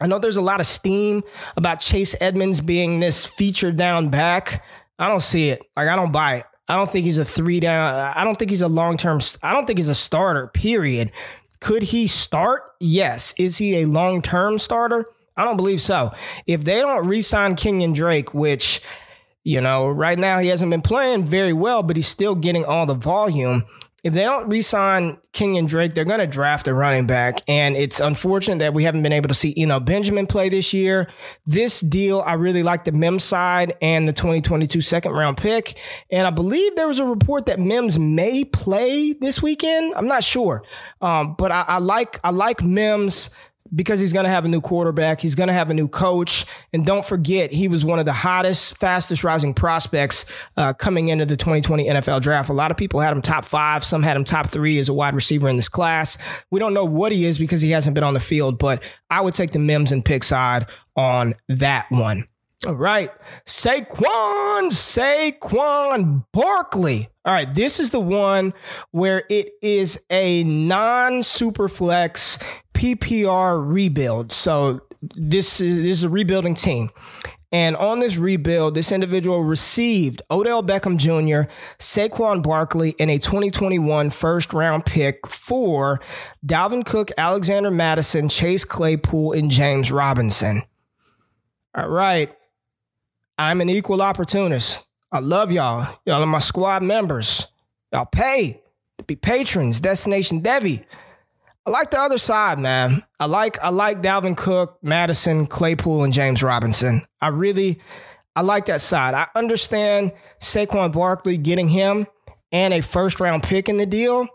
I 0.00 0.06
know 0.06 0.18
there's 0.18 0.36
a 0.36 0.42
lot 0.42 0.60
of 0.60 0.66
steam 0.66 1.22
about 1.56 1.80
Chase 1.80 2.14
Edmonds 2.20 2.60
being 2.60 3.00
this 3.00 3.24
feature 3.24 3.72
down 3.72 4.08
back. 4.08 4.64
I 4.98 5.08
don't 5.08 5.20
see 5.22 5.50
it. 5.50 5.62
Like 5.76 5.88
I 5.88 5.96
don't 5.96 6.12
buy 6.12 6.36
it. 6.36 6.46
I 6.68 6.76
don't 6.76 6.90
think 6.90 7.04
he's 7.04 7.18
a 7.18 7.24
three 7.24 7.60
down. 7.60 7.94
I 8.16 8.24
don't 8.24 8.38
think 8.38 8.50
he's 8.50 8.62
a 8.62 8.68
long 8.68 8.96
term. 8.96 9.20
I 9.42 9.52
don't 9.52 9.66
think 9.66 9.78
he's 9.78 9.88
a 9.88 9.94
starter. 9.94 10.48
Period. 10.48 11.12
Could 11.60 11.82
he 11.82 12.06
start? 12.06 12.62
Yes. 12.80 13.34
Is 13.38 13.58
he 13.58 13.82
a 13.82 13.86
long 13.86 14.20
term 14.22 14.58
starter? 14.58 15.04
I 15.36 15.44
don't 15.44 15.56
believe 15.56 15.80
so. 15.80 16.12
If 16.46 16.64
they 16.64 16.80
don't 16.80 17.06
re-sign 17.06 17.56
Kenyan 17.56 17.94
Drake, 17.94 18.34
which 18.34 18.80
You 19.46 19.60
know, 19.60 19.90
right 19.90 20.18
now 20.18 20.38
he 20.38 20.48
hasn't 20.48 20.70
been 20.70 20.80
playing 20.80 21.24
very 21.24 21.52
well, 21.52 21.82
but 21.82 21.96
he's 21.96 22.06
still 22.08 22.34
getting 22.34 22.64
all 22.64 22.86
the 22.86 22.94
volume 22.94 23.64
if 24.04 24.12
they 24.12 24.22
don't 24.22 24.50
re-sign 24.50 25.16
Kenyan 25.32 25.66
Drake, 25.66 25.94
they're 25.94 26.04
going 26.04 26.20
to 26.20 26.26
draft 26.26 26.68
a 26.68 26.74
running 26.74 27.06
back. 27.06 27.40
And 27.48 27.74
it's 27.74 28.00
unfortunate 28.00 28.58
that 28.58 28.74
we 28.74 28.84
haven't 28.84 29.02
been 29.02 29.14
able 29.14 29.28
to 29.28 29.34
see 29.34 29.54
Eno 29.56 29.80
Benjamin 29.80 30.26
play 30.26 30.50
this 30.50 30.74
year. 30.74 31.08
This 31.46 31.80
deal, 31.80 32.22
I 32.24 32.34
really 32.34 32.62
like 32.62 32.84
the 32.84 32.92
Mims 32.92 33.24
side 33.24 33.76
and 33.80 34.06
the 34.06 34.12
2022 34.12 34.82
second 34.82 35.12
round 35.12 35.38
pick. 35.38 35.78
And 36.10 36.26
I 36.26 36.30
believe 36.30 36.76
there 36.76 36.86
was 36.86 36.98
a 36.98 37.06
report 37.06 37.46
that 37.46 37.58
Mims 37.58 37.98
may 37.98 38.44
play 38.44 39.14
this 39.14 39.42
weekend. 39.42 39.94
I'm 39.96 40.06
not 40.06 40.22
sure. 40.22 40.62
Um, 41.00 41.34
but 41.38 41.50
I, 41.50 41.64
I 41.66 41.78
like, 41.78 42.20
I 42.22 42.30
like 42.30 42.62
Mims 42.62 43.30
because 43.72 44.00
he's 44.00 44.12
going 44.12 44.24
to 44.24 44.30
have 44.30 44.44
a 44.44 44.48
new 44.48 44.60
quarterback. 44.60 45.20
He's 45.20 45.34
going 45.34 45.46
to 45.46 45.52
have 45.54 45.70
a 45.70 45.74
new 45.74 45.88
coach. 45.88 46.44
And 46.72 46.84
don't 46.84 47.04
forget, 47.04 47.52
he 47.52 47.68
was 47.68 47.84
one 47.84 47.98
of 47.98 48.04
the 48.04 48.12
hottest, 48.12 48.76
fastest 48.76 49.24
rising 49.24 49.54
prospects 49.54 50.26
uh, 50.56 50.72
coming 50.74 51.08
into 51.08 51.24
the 51.24 51.36
2020 51.36 51.88
NFL 51.88 52.20
draft. 52.20 52.48
A 52.50 52.52
lot 52.52 52.70
of 52.70 52.76
people 52.76 53.00
had 53.00 53.12
him 53.12 53.22
top 53.22 53.44
five. 53.44 53.84
Some 53.84 54.02
had 54.02 54.16
him 54.16 54.24
top 54.24 54.48
three 54.48 54.78
as 54.78 54.88
a 54.88 54.94
wide 54.94 55.14
receiver 55.14 55.48
in 55.48 55.56
this 55.56 55.68
class. 55.68 56.18
We 56.50 56.60
don't 56.60 56.74
know 56.74 56.84
what 56.84 57.12
he 57.12 57.24
is 57.24 57.38
because 57.38 57.60
he 57.60 57.70
hasn't 57.70 57.94
been 57.94 58.04
on 58.04 58.14
the 58.14 58.20
field, 58.20 58.58
but 58.58 58.82
I 59.10 59.20
would 59.20 59.34
take 59.34 59.52
the 59.52 59.58
Mims 59.58 59.92
and 59.92 60.04
pick 60.04 60.24
side 60.24 60.66
on 60.96 61.34
that 61.48 61.86
one. 61.90 62.28
All 62.66 62.74
right. 62.74 63.10
Saquon, 63.44 64.70
Saquon 64.70 66.24
Barkley. 66.32 67.08
All 67.24 67.34
right. 67.34 67.52
This 67.52 67.78
is 67.78 67.90
the 67.90 68.00
one 68.00 68.54
where 68.90 69.24
it 69.28 69.50
is 69.60 70.02
a 70.08 70.44
non 70.44 71.22
super 71.22 71.68
flex 71.68 72.38
PPR 72.72 73.62
rebuild. 73.66 74.32
So 74.32 74.80
this 75.14 75.60
is, 75.60 75.82
this 75.82 75.98
is 75.98 76.04
a 76.04 76.08
rebuilding 76.08 76.54
team. 76.54 76.90
And 77.52 77.76
on 77.76 78.00
this 78.00 78.16
rebuild, 78.16 78.74
this 78.74 78.90
individual 78.90 79.44
received 79.44 80.22
Odell 80.30 80.62
Beckham 80.62 80.96
Jr., 80.96 81.48
Saquon 81.78 82.42
Barkley, 82.42 82.96
and 82.98 83.10
a 83.10 83.18
2021 83.18 84.10
first 84.10 84.52
round 84.52 84.86
pick 84.86 85.28
for 85.28 86.00
Dalvin 86.44 86.84
Cook, 86.84 87.12
Alexander 87.16 87.70
Mattison, 87.70 88.28
Chase 88.28 88.64
Claypool, 88.64 89.32
and 89.32 89.50
James 89.50 89.92
Robinson. 89.92 90.62
All 91.76 91.88
right. 91.88 92.34
I'm 93.38 93.60
an 93.60 93.68
equal 93.68 94.00
opportunist. 94.02 94.86
I 95.10 95.18
love 95.18 95.50
y'all. 95.50 95.98
Y'all 96.06 96.22
are 96.22 96.26
my 96.26 96.38
squad 96.38 96.82
members. 96.82 97.48
Y'all 97.92 98.06
pay 98.06 98.62
to 98.98 99.04
be 99.04 99.16
patrons. 99.16 99.80
Destination 99.80 100.42
Devy. 100.42 100.84
I 101.66 101.70
like 101.70 101.90
the 101.90 101.98
other 101.98 102.18
side, 102.18 102.58
man. 102.58 103.02
I 103.18 103.26
like 103.26 103.58
I 103.62 103.70
like 103.70 104.02
Dalvin 104.02 104.36
Cook, 104.36 104.78
Mattison, 104.82 105.46
Claypool, 105.46 106.04
and 106.04 106.12
James 106.12 106.42
Robinson. 106.42 107.06
I 107.20 107.28
really 107.28 107.80
I 108.36 108.42
like 108.42 108.66
that 108.66 108.80
side. 108.80 109.14
I 109.14 109.28
understand 109.34 110.12
Saquon 110.40 110.92
Barkley 110.92 111.38
getting 111.38 111.68
him 111.68 112.06
and 112.52 112.74
a 112.74 112.82
first 112.82 113.18
round 113.18 113.42
pick 113.44 113.68
in 113.68 113.78
the 113.78 113.86
deal, 113.86 114.28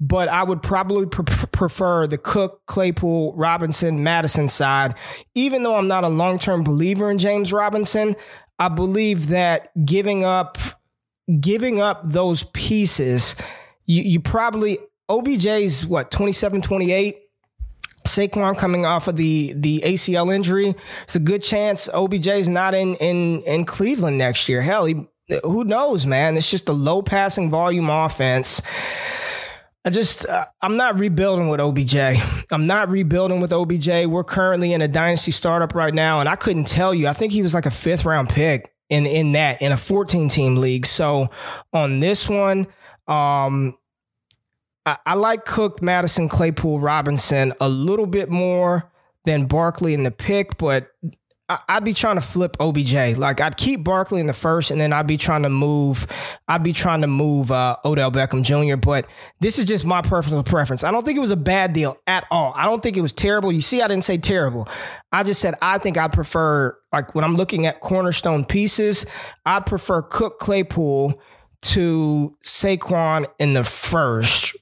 but 0.00 0.28
I 0.28 0.42
would 0.42 0.62
probably 0.62 1.06
pre- 1.06 1.24
prefer 1.24 2.06
the 2.06 2.18
Cook, 2.18 2.62
Claypool, 2.66 3.34
Robinson, 3.36 4.02
Mattison 4.02 4.48
side. 4.48 4.96
Even 5.34 5.62
though 5.62 5.76
I'm 5.76 5.86
not 5.88 6.02
a 6.02 6.08
long 6.08 6.38
term 6.38 6.64
believer 6.64 7.10
in 7.10 7.18
James 7.18 7.52
Robinson, 7.52 8.16
I 8.62 8.68
believe 8.68 9.28
that 9.28 9.72
giving 9.84 10.24
up 10.24 10.56
giving 11.40 11.80
up 11.80 12.00
those 12.04 12.44
pieces, 12.44 13.34
you, 13.86 14.02
you 14.02 14.20
probably 14.20 14.78
OBJ's 15.10 15.84
what 15.84 16.12
27, 16.12 16.62
28. 16.62 17.18
Saquon 18.06 18.56
coming 18.56 18.84
off 18.84 19.08
of 19.08 19.16
the 19.16 19.52
the 19.56 19.82
ACL 19.84 20.32
injury. 20.32 20.76
It's 21.02 21.16
a 21.16 21.20
good 21.20 21.42
chance 21.42 21.88
OBJ's 21.88 22.48
not 22.48 22.72
in 22.72 22.94
in 22.96 23.42
in 23.42 23.64
Cleveland 23.64 24.18
next 24.18 24.48
year. 24.48 24.62
Hell, 24.62 24.84
he, 24.84 25.08
who 25.42 25.64
knows, 25.64 26.06
man? 26.06 26.36
It's 26.36 26.50
just 26.50 26.68
a 26.68 26.72
low 26.72 27.02
passing 27.02 27.50
volume 27.50 27.90
offense. 27.90 28.62
I 29.84 29.90
just, 29.90 30.26
uh, 30.26 30.44
I'm 30.60 30.76
not 30.76 30.98
rebuilding 30.98 31.48
with 31.48 31.60
OBJ. 31.60 31.96
I'm 32.50 32.66
not 32.66 32.88
rebuilding 32.88 33.40
with 33.40 33.52
OBJ. 33.52 34.06
We're 34.06 34.22
currently 34.22 34.72
in 34.72 34.80
a 34.80 34.88
dynasty 34.88 35.32
startup 35.32 35.74
right 35.74 35.92
now, 35.92 36.20
and 36.20 36.28
I 36.28 36.36
couldn't 36.36 36.66
tell 36.66 36.94
you. 36.94 37.08
I 37.08 37.12
think 37.12 37.32
he 37.32 37.42
was 37.42 37.52
like 37.52 37.66
a 37.66 37.70
fifth 37.70 38.04
round 38.04 38.28
pick 38.28 38.72
in 38.88 39.06
in 39.06 39.32
that 39.32 39.60
in 39.60 39.72
a 39.72 39.76
14 39.76 40.28
team 40.28 40.56
league. 40.56 40.86
So 40.86 41.30
on 41.72 41.98
this 41.98 42.28
one, 42.28 42.68
um, 43.08 43.76
I, 44.86 44.98
I 45.04 45.14
like 45.14 45.44
Cook, 45.44 45.82
Mattison, 45.82 46.28
Claypool, 46.28 46.78
Robinson 46.78 47.52
a 47.60 47.68
little 47.68 48.06
bit 48.06 48.30
more 48.30 48.92
than 49.24 49.46
Barkley 49.46 49.94
in 49.94 50.04
the 50.04 50.10
pick, 50.10 50.58
but 50.58 50.88
I'd 51.68 51.84
be 51.84 51.94
trying 51.94 52.16
to 52.16 52.20
flip 52.20 52.56
OBJ. 52.60 53.16
Like 53.16 53.40
I'd 53.40 53.56
keep 53.56 53.84
Barkley 53.84 54.20
in 54.20 54.26
the 54.26 54.32
first, 54.32 54.70
and 54.70 54.80
then 54.80 54.92
I'd 54.92 55.06
be 55.06 55.16
trying 55.16 55.42
to 55.42 55.50
move. 55.50 56.06
I'd 56.48 56.62
be 56.62 56.72
trying 56.72 57.00
to 57.00 57.06
move 57.06 57.50
uh, 57.50 57.76
Odell 57.84 58.10
Beckham 58.10 58.42
Jr. 58.42 58.76
But 58.76 59.06
this 59.40 59.58
is 59.58 59.64
just 59.64 59.84
my 59.84 60.02
personal 60.02 60.42
preference. 60.42 60.84
I 60.84 60.90
don't 60.90 61.04
think 61.04 61.16
it 61.16 61.20
was 61.20 61.30
a 61.30 61.36
bad 61.36 61.72
deal 61.72 61.96
at 62.06 62.26
all. 62.30 62.52
I 62.56 62.64
don't 62.64 62.82
think 62.82 62.96
it 62.96 63.00
was 63.00 63.12
terrible. 63.12 63.52
You 63.52 63.60
see, 63.60 63.82
I 63.82 63.88
didn't 63.88 64.04
say 64.04 64.18
terrible. 64.18 64.68
I 65.12 65.22
just 65.22 65.40
said 65.40 65.54
I 65.62 65.78
think 65.78 65.98
I 65.98 66.08
prefer 66.08 66.76
like 66.92 67.14
when 67.14 67.24
I'm 67.24 67.34
looking 67.34 67.66
at 67.66 67.80
cornerstone 67.80 68.44
pieces, 68.44 69.06
I 69.46 69.60
prefer 69.60 70.02
Cook 70.02 70.38
Claypool 70.38 71.20
to 71.62 72.36
Saquon 72.42 73.26
in 73.38 73.52
the 73.54 73.64
first 73.64 74.56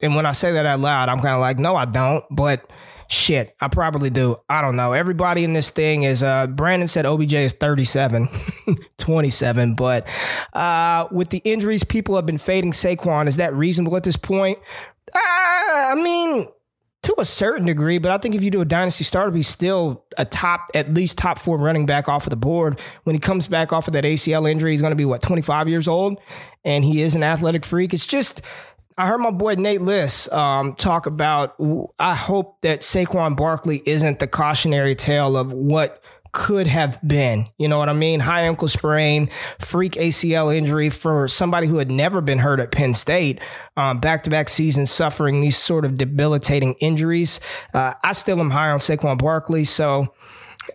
and 0.00 0.14
when 0.14 0.26
I 0.26 0.32
say 0.32 0.52
that 0.52 0.66
out 0.66 0.80
loud, 0.80 1.08
I'm 1.08 1.20
kind 1.20 1.34
of 1.34 1.40
like, 1.40 1.58
no, 1.58 1.74
I 1.74 1.84
don't. 1.84 2.24
But 2.30 2.70
shit, 3.08 3.56
I 3.60 3.68
probably 3.68 4.10
do. 4.10 4.36
I 4.48 4.62
don't 4.62 4.76
know. 4.76 4.92
Everybody 4.92 5.44
in 5.44 5.52
this 5.52 5.70
thing 5.70 6.04
is 6.04 6.22
uh 6.22 6.46
Brandon 6.46 6.88
said 6.88 7.06
OBJ 7.06 7.34
is 7.34 7.52
37, 7.52 8.28
27. 8.98 9.74
But 9.74 10.06
uh 10.52 11.08
with 11.10 11.30
the 11.30 11.38
injuries, 11.38 11.84
people 11.84 12.16
have 12.16 12.26
been 12.26 12.38
fading 12.38 12.72
Saquon. 12.72 13.26
Is 13.26 13.36
that 13.36 13.54
reasonable 13.54 13.96
at 13.96 14.04
this 14.04 14.16
point? 14.16 14.58
Uh, 15.14 15.18
I 15.20 15.94
mean, 15.94 16.46
to 17.02 17.14
a 17.18 17.24
certain 17.24 17.64
degree, 17.64 17.98
but 17.98 18.10
I 18.10 18.18
think 18.18 18.34
if 18.34 18.42
you 18.42 18.50
do 18.50 18.60
a 18.60 18.66
dynasty 18.66 19.04
startup, 19.04 19.34
he's 19.34 19.48
still 19.48 20.04
a 20.18 20.24
top, 20.24 20.66
at 20.74 20.92
least 20.92 21.16
top 21.16 21.38
four 21.38 21.56
running 21.56 21.86
back 21.86 22.08
off 22.08 22.26
of 22.26 22.30
the 22.30 22.36
board. 22.36 22.80
When 23.04 23.14
he 23.14 23.20
comes 23.20 23.48
back 23.48 23.72
off 23.72 23.88
of 23.88 23.94
that 23.94 24.04
ACL 24.04 24.50
injury, 24.50 24.72
he's 24.72 24.82
going 24.82 24.90
to 24.90 24.96
be 24.96 25.04
what, 25.04 25.22
25 25.22 25.68
years 25.68 25.88
old? 25.88 26.20
And 26.64 26.84
he 26.84 27.00
is 27.00 27.14
an 27.14 27.22
athletic 27.22 27.64
freak. 27.64 27.94
It's 27.94 28.06
just, 28.06 28.42
I 28.98 29.06
heard 29.06 29.18
my 29.18 29.30
boy 29.30 29.54
Nate 29.54 29.80
Liss 29.80 30.30
um, 30.32 30.74
talk 30.74 31.06
about. 31.06 31.54
I 32.00 32.16
hope 32.16 32.60
that 32.62 32.80
Saquon 32.80 33.36
Barkley 33.36 33.80
isn't 33.86 34.18
the 34.18 34.26
cautionary 34.26 34.96
tale 34.96 35.36
of 35.36 35.52
what 35.52 36.02
could 36.32 36.66
have 36.66 36.98
been. 37.06 37.46
You 37.58 37.68
know 37.68 37.78
what 37.78 37.88
I 37.88 37.92
mean? 37.92 38.18
High 38.18 38.42
ankle 38.42 38.66
sprain, 38.66 39.30
freak 39.60 39.92
ACL 39.92 40.54
injury 40.54 40.90
for 40.90 41.28
somebody 41.28 41.68
who 41.68 41.78
had 41.78 41.92
never 41.92 42.20
been 42.20 42.38
hurt 42.38 42.58
at 42.58 42.72
Penn 42.72 42.92
State. 42.92 43.40
Back 43.76 44.24
to 44.24 44.30
back 44.30 44.48
seasons 44.48 44.90
suffering 44.90 45.40
these 45.40 45.56
sort 45.56 45.84
of 45.84 45.96
debilitating 45.96 46.74
injuries. 46.80 47.38
Uh, 47.72 47.94
I 48.02 48.12
still 48.12 48.40
am 48.40 48.50
high 48.50 48.70
on 48.70 48.80
Saquon 48.80 49.18
Barkley, 49.18 49.62
so 49.62 50.12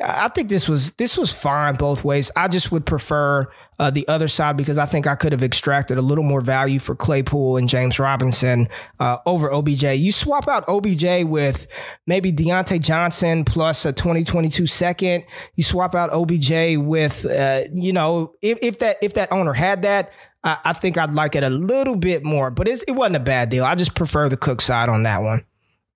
I 0.01 0.27
think 0.29 0.49
this 0.49 0.69
was 0.69 0.91
this 0.93 1.17
was 1.17 1.31
fine 1.31 1.75
both 1.75 2.03
ways. 2.03 2.31
I 2.35 2.47
just 2.47 2.71
would 2.71 2.85
prefer 2.85 3.51
uh, 3.79 3.89
the 3.89 4.07
other 4.07 4.27
side 4.27 4.57
because 4.57 4.77
I 4.77 4.85
think 4.85 5.07
I 5.07 5.15
could 5.15 5.31
have 5.31 5.43
extracted 5.43 5.97
a 5.97 6.01
little 6.01 6.23
more 6.23 6.41
value 6.41 6.79
for 6.79 6.95
Claypool 6.95 7.57
and 7.57 7.67
James 7.67 7.99
Robinson 7.99 8.69
uh, 8.99 9.17
over 9.25 9.51
OBJ. 9.51 9.83
You 9.83 10.11
swap 10.11 10.47
out 10.47 10.63
OBJ 10.67 11.25
with 11.25 11.67
maybe 12.07 12.31
Diontae 12.31 12.79
Johnson 12.79 13.45
plus 13.45 13.85
a 13.85 13.93
2022 13.93 14.67
second. 14.67 15.23
You 15.55 15.63
swap 15.63 15.95
out 15.95 16.11
OBJ 16.11 16.77
with, 16.77 17.25
uh, 17.25 17.63
you 17.73 17.93
know, 17.93 18.35
if, 18.41 18.59
if 18.61 18.79
that 18.79 18.97
if 19.01 19.13
that 19.15 19.31
owner 19.31 19.53
had 19.53 19.81
that, 19.81 20.11
I, 20.43 20.59
I 20.65 20.73
think 20.73 20.97
I'd 20.97 21.11
like 21.11 21.35
it 21.35 21.43
a 21.43 21.49
little 21.49 21.95
bit 21.95 22.23
more. 22.23 22.51
But 22.51 22.67
it 22.67 22.83
wasn't 22.89 23.17
a 23.17 23.21
bad 23.21 23.49
deal. 23.49 23.65
I 23.65 23.75
just 23.75 23.95
prefer 23.95 24.29
the 24.29 24.37
Cook 24.37 24.61
side 24.61 24.89
on 24.89 25.03
that 25.03 25.21
one. 25.21 25.45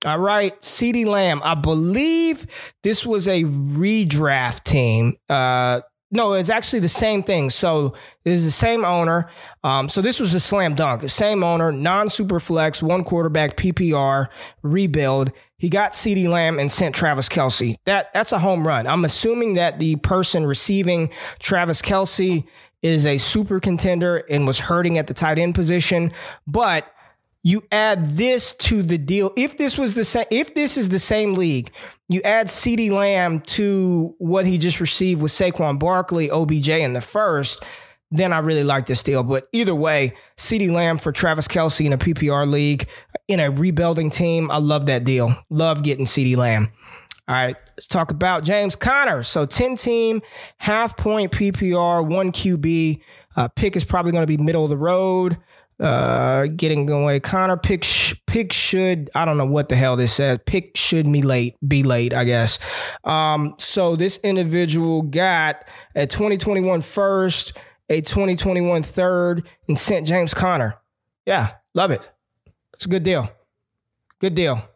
All 0.06 0.20
right, 0.20 0.60
CeeDee 0.62 1.06
Lamb. 1.06 1.42
I 1.44 1.56
believe 1.56 2.46
this 2.84 3.06
was 3.06 3.28
a 3.28 3.44
redraft 3.44 4.64
team. 4.64 5.16
Uh, 5.28 5.82
no, 6.12 6.34
it's 6.34 6.50
actually 6.50 6.80
the 6.80 6.88
same 6.88 7.24
thing. 7.24 7.50
So 7.50 7.96
it 8.24 8.32
is 8.32 8.46
the 8.46 8.52
same 8.52 8.86
owner. 8.86 9.30
Um, 9.64 9.90
so 9.90 10.02
this 10.02 10.20
was 10.20 10.34
a 10.34 10.40
slam 10.40 10.76
dunk. 10.76 11.10
Same 11.10 11.44
owner, 11.44 11.72
non 11.72 12.10
super 12.10 12.40
flex, 12.40 12.82
one 12.82 13.04
quarterback, 13.04 13.58
PPR, 13.58 14.28
rebuild. 14.62 15.32
He 15.58 15.70
got 15.70 15.94
CeeDee 15.94 16.30
Lamb 16.30 16.60
and 16.60 16.72
sent 16.72 16.96
Travis 16.96 17.28
Kelce. 17.28 17.76
That 17.86 18.14
that's 18.14 18.32
a 18.32 18.40
home 18.40 18.66
run. 18.66 18.88
I'm 18.88 19.04
assuming 19.04 19.54
that 19.56 19.80
the 19.80 19.98
person 19.98 20.46
receiving 20.46 21.10
Travis 21.40 21.82
Kelce 21.82 22.46
is 22.82 23.06
a 23.06 23.18
super 23.18 23.60
contender 23.60 24.24
and 24.30 24.46
was 24.46 24.60
hurting 24.60 24.98
at 24.98 25.08
the 25.08 25.14
tight 25.14 25.40
end 25.40 25.56
position. 25.56 26.14
But 26.46 26.88
you 27.48 27.64
add 27.72 28.18
this 28.18 28.52
to 28.52 28.84
the 28.84 28.98
deal. 28.98 29.32
If 29.38 29.58
this 29.58 29.78
was 29.78 29.94
the 29.94 30.04
same, 30.04 30.26
if 30.30 30.54
this 30.54 30.76
is 30.76 30.90
the 30.90 31.00
same 31.00 31.34
league, 31.34 31.72
you 32.10 32.20
add 32.24 32.48
CeeDee 32.48 32.92
Lamb 32.92 33.40
to 33.40 34.14
what 34.18 34.46
he 34.46 34.58
just 34.58 34.82
received 34.82 35.22
with 35.22 35.32
Saquon 35.32 35.80
Barkley, 35.80 36.30
OBJ 36.30 36.68
in 36.68 36.92
the 36.92 37.00
first, 37.00 37.64
then 38.12 38.34
I 38.34 38.40
really 38.40 38.66
like 38.66 38.86
this 38.88 39.02
deal. 39.02 39.24
But 39.24 39.48
either 39.54 39.74
way, 39.74 40.14
CeeDee 40.36 40.70
Lamb 40.70 40.98
for 40.98 41.14
Travis 41.14 41.48
Kelce 41.48 41.86
in 41.86 41.94
a 41.94 41.98
PPR 41.98 42.52
league 42.52 42.86
in 43.30 43.40
a 43.40 43.50
rebuilding 43.50 44.10
team, 44.10 44.52
I 44.52 44.58
love 44.58 44.88
that 44.88 45.06
deal. 45.06 45.34
Love 45.50 45.84
getting 45.84 46.04
CeeDee 46.04 46.36
Lamb. 46.36 46.74
All 47.30 47.36
right, 47.36 47.56
let's 47.78 47.88
talk 47.88 48.12
about 48.12 48.44
James 48.44 48.76
Conner. 48.76 49.24
So 49.24 49.46
10 49.46 49.78
team, 49.78 50.22
half 50.58 50.98
point 50.98 51.32
PPR, 51.32 52.06
one 52.06 52.34
QB. 52.34 53.00
Uh, 53.38 53.48
pick 53.48 53.78
is 53.78 53.86
probably 53.86 54.12
going 54.12 54.24
to 54.24 54.28
be 54.28 54.36
middle 54.36 54.66
of 54.66 54.70
the 54.70 54.76
road. 54.76 55.38
Uh, 55.80 56.48
getting 56.56 56.90
away. 56.90 57.20
Conner 57.20 57.56
pick 57.56 57.84
sh- 57.84 58.16
pick 58.26 58.52
should 58.52 59.12
I 59.14 59.26
don't 59.26 59.38
know 59.38 59.46
what 59.46 59.70
the 59.70 59.76
hell 59.76 59.96
this 59.96 60.14
says. 60.14 60.40
Pick 60.48 60.76
should 60.76 61.12
be 61.12 61.22
late, 61.22 61.56
be 61.66 61.84
late, 61.84 62.14
I 62.14 62.24
guess. 62.24 62.58
Um, 63.04 63.54
so 63.60 63.96
this 63.96 64.18
individual 64.24 65.04
got 65.04 65.64
a 65.94 66.08
2021 66.08 66.82
first, 66.82 67.56
a 67.90 68.02
2021 68.02 68.82
third, 68.82 69.48
and 69.68 69.78
sent 69.78 70.08
James 70.08 70.34
Conner. 70.34 70.78
Yeah, 71.28 71.52
love 71.76 71.92
it. 71.92 72.02
It's 72.74 72.88
a 72.88 72.90
good 72.90 73.04
deal. 73.04 73.30
Good 74.20 74.34
deal. 74.34 74.68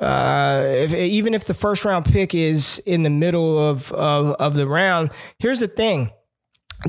Uh, 0.00 0.62
if, 0.66 0.94
even 0.94 1.34
if 1.34 1.46
the 1.46 1.54
first 1.54 1.84
round 1.84 2.04
pick 2.04 2.32
is 2.34 2.80
in 2.86 3.02
the 3.02 3.10
middle 3.10 3.58
of, 3.58 3.90
of, 3.92 4.36
of 4.36 4.54
the 4.54 4.68
round, 4.68 5.10
here's 5.38 5.58
the 5.58 5.66
thing 5.66 6.12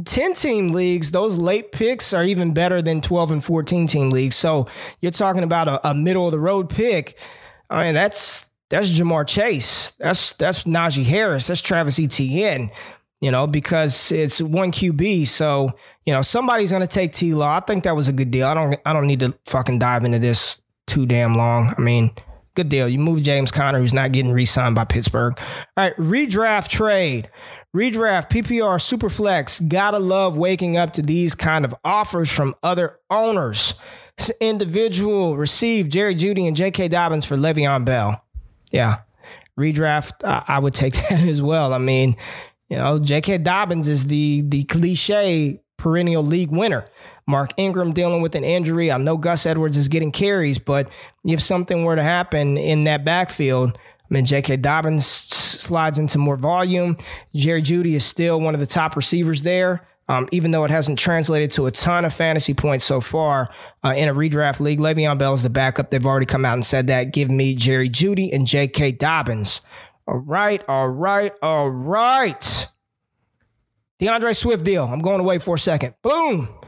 10 0.06 0.34
team 0.34 0.70
leagues, 0.70 1.12
those 1.12 1.38
late 1.38 1.72
picks 1.72 2.14
are 2.14 2.24
even 2.24 2.54
better 2.54 2.82
than 2.82 3.02
12 3.02 3.32
and 3.32 3.44
14 3.44 3.88
team 3.88 4.10
leagues. 4.12 4.36
So 4.36 4.68
you're 5.02 5.12
talking 5.12 5.44
about 5.44 5.68
a, 5.68 5.90
a 5.90 5.94
middle 5.94 6.26
of 6.26 6.32
the 6.32 6.40
road 6.40 6.70
pick. 6.70 7.18
I 7.70 7.86
mean, 7.86 7.96
that's 7.96 8.50
that's 8.70 8.92
Ja'Marr 8.92 9.28
Chase. 9.28 9.92
That's 10.00 10.34
that's 10.34 10.64
Najee 10.66 11.06
Harris. 11.06 11.48
That's 11.48 11.62
Travis 11.62 12.00
Etienne. 12.00 12.72
You 13.20 13.32
know, 13.32 13.48
because 13.48 14.14
it's 14.14 14.42
one 14.42 14.72
QB. 14.72 15.28
So, 15.28 15.74
you 16.06 16.14
know, 16.14 16.22
somebody's 16.22 16.72
gonna 16.72 16.88
take 16.88 17.12
T 17.12 17.34
Law. 17.34 17.58
I 17.58 17.60
think 17.60 17.84
that 17.84 17.96
was 17.96 18.08
a 18.08 18.14
good 18.14 18.32
deal. 18.32 18.48
I 18.48 18.54
don't 18.54 18.76
I 18.86 18.94
don't 18.94 19.08
need 19.08 19.20
to 19.22 19.38
fucking 19.48 19.80
dive 19.80 20.06
into 20.06 20.20
this 20.20 20.62
too 20.88 21.06
damn 21.06 21.36
long. 21.36 21.74
I 21.78 21.82
mean, 21.82 22.12
good 22.56 22.70
deal. 22.70 22.88
You 22.88 23.00
move 23.00 23.24
James 23.24 23.52
Conner, 23.52 23.80
who's 23.80 23.94
not 23.94 24.12
getting 24.12 24.32
re-signed 24.32 24.76
by 24.76 24.86
Pittsburgh. 24.86 25.34
All 25.38 25.84
right, 25.84 25.96
redraft 25.98 26.70
trade. 26.70 27.30
Redraft, 27.76 28.32
PPR, 28.32 28.80
Superflex. 28.80 29.68
Gotta 29.68 30.00
love 30.00 30.36
waking 30.36 30.76
up 30.76 30.94
to 30.94 31.04
these 31.04 31.36
kind 31.36 31.64
of 31.64 31.76
offers 31.84 32.32
from 32.32 32.56
other 32.64 33.00
owners. 33.12 33.76
This 34.18 34.32
individual 34.42 35.38
received 35.38 35.92
Jerry 35.92 36.16
Jeudy 36.16 36.48
and 36.48 36.58
J.K. 36.58 36.88
Dobbins 36.88 37.26
for 37.26 37.38
Le'Veon 37.38 37.86
Bell. 37.86 38.24
Yeah, 38.72 39.02
redraft. 39.58 40.26
I, 40.26 40.44
I 40.48 40.60
would 40.60 40.74
take 40.74 40.94
that 41.10 41.22
as 41.22 41.44
well. 41.44 41.74
I 41.74 41.78
mean, 41.78 42.18
you 42.70 42.78
know, 42.78 42.98
J.K. 42.98 43.38
Dobbins 43.40 43.88
is 43.88 44.08
the 44.08 44.42
the 44.48 44.64
cliche 44.64 45.62
perennial 45.78 46.24
league 46.24 46.52
winner. 46.52 46.86
Mark 47.28 47.52
Ingram 47.58 47.94
dealing 47.94 48.24
with 48.24 48.34
an 48.34 48.44
injury. 48.44 48.92
I 48.92 48.98
know 48.98 49.16
Gus 49.16 49.46
Edwards 49.46 49.78
is 49.78 49.88
getting 49.88 50.12
carries, 50.12 50.58
but 50.58 50.90
if 51.24 51.40
something 51.40 51.84
were 51.84 51.96
to 51.96 52.02
happen 52.02 52.58
in 52.58 52.86
that 52.86 53.06
backfield, 53.06 53.78
I 53.78 54.14
mean, 54.14 54.26
J.K. 54.26 54.58
Dobbins 54.58 55.06
slides 55.70 55.98
into 56.00 56.18
more 56.18 56.36
volume. 56.36 56.98
Jerry 57.34 57.62
Jeudy 57.62 57.94
is 57.94 58.04
still 58.06 58.42
one 58.42 58.54
of 58.54 58.60
the 58.60 58.66
top 58.66 58.96
receivers 58.96 59.44
there. 59.44 59.88
Um, 60.10 60.28
even 60.32 60.50
though 60.50 60.64
it 60.66 60.72
hasn't 60.72 60.98
translated 60.98 61.52
to 61.52 61.68
a 61.68 61.72
ton 61.72 62.04
of 62.04 62.12
fantasy 62.12 62.56
points 62.56 62.84
so 62.84 63.00
far 63.00 63.54
uh, 63.86 63.94
in 63.96 64.10
a 64.10 64.14
redraft 64.14 64.60
league, 64.60 64.80
Le'Veon 64.80 65.20
Bell 65.20 65.36
is 65.36 65.44
the 65.44 65.52
backup. 65.52 65.92
They've 65.92 66.04
already 66.04 66.26
come 66.26 66.46
out 66.46 66.56
and 66.56 66.66
said 66.66 66.88
that. 66.88 67.14
Give 67.14 67.30
me 67.30 67.54
Jerry 67.54 67.90
Jeudy 67.90 68.34
and 68.34 68.48
J.K. 68.48 68.94
Dobbins. 68.94 69.62
All 70.08 70.18
right, 70.18 70.64
all 70.68 70.90
right, 70.90 71.32
all 71.44 71.70
right. 71.70 72.68
D'Andre 74.00 74.34
Swift 74.34 74.66
deal. 74.66 74.86
I'm 74.86 75.02
going 75.02 75.20
away 75.20 75.38
for 75.38 75.56
a 75.56 75.60
second. 75.60 75.94
Boom. 76.02 76.59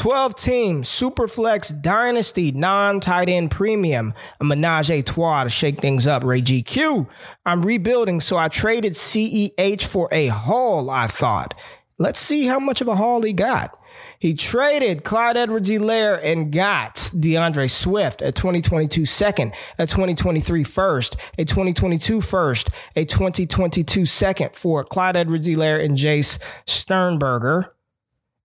12 0.00 0.34
team 0.34 0.82
Superflex 0.82 1.82
Dynasty 1.82 2.52
non 2.52 3.00
tight 3.00 3.28
end 3.28 3.50
premium, 3.50 4.14
a 4.40 4.44
menage 4.44 4.90
a 4.90 5.02
trois 5.02 5.44
to 5.44 5.50
shake 5.50 5.78
things 5.78 6.06
up. 6.06 6.24
Ray 6.24 6.40
GQ. 6.40 7.06
I'm 7.44 7.60
rebuilding, 7.60 8.22
so 8.22 8.38
I 8.38 8.48
traded 8.48 8.94
CEH 8.94 9.82
for 9.82 10.08
a 10.10 10.28
haul, 10.28 10.88
I 10.88 11.06
thought. 11.06 11.52
Let's 11.98 12.18
see 12.18 12.46
how 12.46 12.58
much 12.58 12.80
of 12.80 12.88
a 12.88 12.94
haul 12.94 13.20
he 13.20 13.34
got. 13.34 13.78
He 14.18 14.32
traded 14.32 15.04
Clyde 15.04 15.36
Edwards-Helaire 15.36 16.18
and 16.24 16.50
got 16.50 17.10
D'Andre 17.20 17.66
Swift, 17.66 18.22
a 18.22 18.32
2022 18.32 19.04
second, 19.04 19.52
a 19.78 19.86
2023 19.86 20.64
first, 20.64 21.16
a 21.36 21.44
2022 21.44 22.22
first, 22.22 22.70
a 22.96 23.04
2022 23.04 24.06
second 24.06 24.56
for 24.56 24.82
Clyde 24.82 25.16
Edwards-Helaire 25.16 25.84
and 25.84 25.98
Jace 25.98 26.38
Sternberger. 26.66 27.74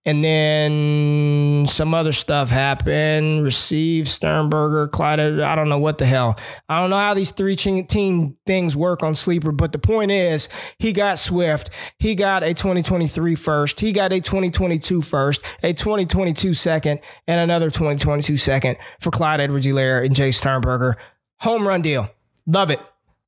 And 0.07 0.23
then 0.23 1.65
some 1.65 1.95
other 1.95 2.11
stuff 2.11 2.51
happened. 2.51 3.43
Receive 3.43 4.07
Sternberger, 4.07 4.87
Clyde. 4.87 5.19
I 5.19 5.55
don't 5.55 5.67
know 5.67 5.79
what 5.79 5.97
the 5.97 6.05
hell. 6.05 6.37
I 6.69 6.79
don't 6.79 6.91
know 6.91 6.97
how 6.97 7.15
these 7.15 7.31
three 7.31 7.55
team 7.55 8.37
things 8.45 8.75
work 8.75 9.01
on 9.01 9.15
Sleeper, 9.15 9.51
but 9.51 9.71
the 9.71 9.79
point 9.79 10.11
is, 10.11 10.47
he 10.77 10.93
got 10.93 11.17
Swift. 11.17 11.71
He 11.97 12.13
got 12.13 12.43
a 12.43 12.53
2023 12.53 13.33
first. 13.33 13.79
He 13.79 13.91
got 13.91 14.13
a 14.13 14.21
2022 14.21 15.01
first, 15.01 15.41
a 15.63 15.73
2022 15.73 16.53
second, 16.53 16.99
and 17.27 17.41
another 17.41 17.71
2022 17.71 18.37
second 18.37 18.77
for 18.99 19.09
Clyde 19.09 19.41
Edwards-Helaire 19.41 20.05
and 20.05 20.15
Jay 20.15 20.29
Sternberger. 20.29 20.97
Home 21.39 21.67
run 21.67 21.81
deal. 21.81 22.11
Love 22.45 22.69
it. 22.69 22.79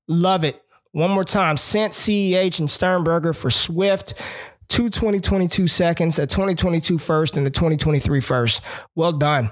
Love 0.08 0.44
it. 0.44 0.62
One 0.92 1.10
more 1.10 1.24
time. 1.24 1.58
Sent 1.58 1.94
CEH 1.94 2.60
and 2.60 2.70
Sternberger 2.70 3.34
for 3.34 3.50
Swift 3.50 4.14
two 4.68 4.90
2022 4.90 5.68
seconds, 5.68 6.20
a 6.20 6.28
2022 6.28 6.98
first, 6.98 7.38
and 7.38 7.46
a 7.48 7.50
2023 7.50 8.22
first. 8.22 8.62
Well 8.96 9.14
done. 9.14 9.52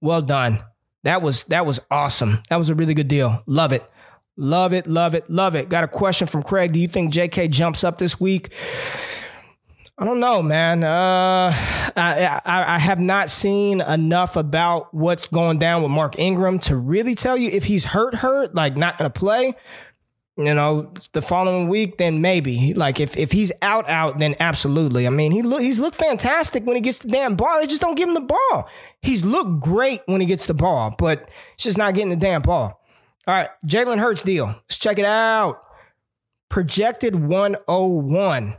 Well 0.00 0.22
done. 0.22 0.62
That 1.04 1.22
was 1.22 1.44
that 1.44 1.66
was 1.66 1.80
awesome. 1.90 2.42
That 2.50 2.56
was 2.56 2.70
a 2.70 2.74
really 2.74 2.94
good 2.94 3.08
deal. 3.08 3.42
Love 3.46 3.72
it. 3.72 3.88
Love 4.38 4.74
it, 4.74 4.86
love 4.86 5.14
it, 5.14 5.30
love 5.30 5.54
it. 5.54 5.70
Got 5.70 5.84
a 5.84 5.88
question 5.88 6.26
from 6.26 6.42
Craig. 6.42 6.72
Do 6.72 6.78
you 6.78 6.88
think 6.88 7.12
JK 7.12 7.48
jumps 7.48 7.82
up 7.82 7.96
this 7.96 8.20
week? 8.20 8.52
I 9.98 10.04
don't 10.04 10.20
know, 10.20 10.42
man. 10.42 10.84
Uh, 10.84 11.50
I, 11.96 12.40
I, 12.44 12.74
I 12.74 12.78
have 12.78 13.00
not 13.00 13.30
seen 13.30 13.80
enough 13.80 14.36
about 14.36 14.92
what's 14.92 15.26
going 15.26 15.58
down 15.58 15.82
with 15.82 15.90
Mark 15.90 16.18
Ingram 16.18 16.58
to 16.60 16.76
really 16.76 17.14
tell 17.14 17.38
you 17.38 17.48
if 17.48 17.64
he's 17.64 17.86
hurt, 17.86 18.16
hurt, 18.16 18.54
like 18.54 18.76
not 18.76 18.98
gonna 18.98 19.08
play 19.08 19.54
you 20.36 20.52
know, 20.52 20.92
the 21.12 21.22
following 21.22 21.68
week, 21.68 21.96
then 21.96 22.20
maybe. 22.20 22.74
Like 22.74 23.00
if, 23.00 23.16
if 23.16 23.32
he's 23.32 23.52
out, 23.62 23.88
out, 23.88 24.18
then 24.18 24.34
absolutely. 24.38 25.06
I 25.06 25.10
mean, 25.10 25.32
he 25.32 25.42
look 25.42 25.62
he's 25.62 25.78
looked 25.78 25.96
fantastic 25.96 26.64
when 26.64 26.76
he 26.76 26.82
gets 26.82 26.98
the 26.98 27.08
damn 27.08 27.36
ball. 27.36 27.58
They 27.60 27.66
just 27.66 27.80
don't 27.80 27.94
give 27.94 28.08
him 28.08 28.14
the 28.14 28.20
ball. 28.20 28.68
He's 29.00 29.24
looked 29.24 29.60
great 29.60 30.02
when 30.06 30.20
he 30.20 30.26
gets 30.26 30.46
the 30.46 30.54
ball, 30.54 30.94
but 30.98 31.28
it's 31.54 31.64
just 31.64 31.78
not 31.78 31.94
getting 31.94 32.10
the 32.10 32.16
damn 32.16 32.42
ball. 32.42 32.82
All 33.26 33.34
right, 33.34 33.48
Jalen 33.66 33.98
Hurts 33.98 34.22
deal. 34.22 34.46
Let's 34.46 34.78
check 34.78 34.98
it 34.98 35.04
out. 35.04 35.62
Projected 36.48 37.16
101. 37.16 38.56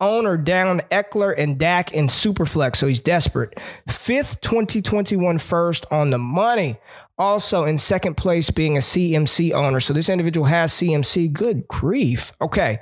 Owner 0.00 0.36
down 0.36 0.80
Ekeler 0.92 1.34
and 1.36 1.58
Dak 1.58 1.92
in 1.92 2.06
Superflex, 2.06 2.76
so 2.76 2.86
he's 2.86 3.00
desperate. 3.00 3.58
Fifth 3.88 4.40
2021 4.40 5.38
first 5.38 5.86
on 5.90 6.10
the 6.10 6.18
money 6.18 6.78
also 7.18 7.64
in 7.64 7.78
second 7.78 8.16
place 8.16 8.50
being 8.50 8.76
a 8.76 8.80
CMC 8.80 9.52
owner. 9.52 9.80
So 9.80 9.92
this 9.92 10.08
individual 10.08 10.46
has 10.46 10.72
CMC. 10.72 11.32
Good 11.32 11.66
grief. 11.68 12.32
Okay. 12.40 12.78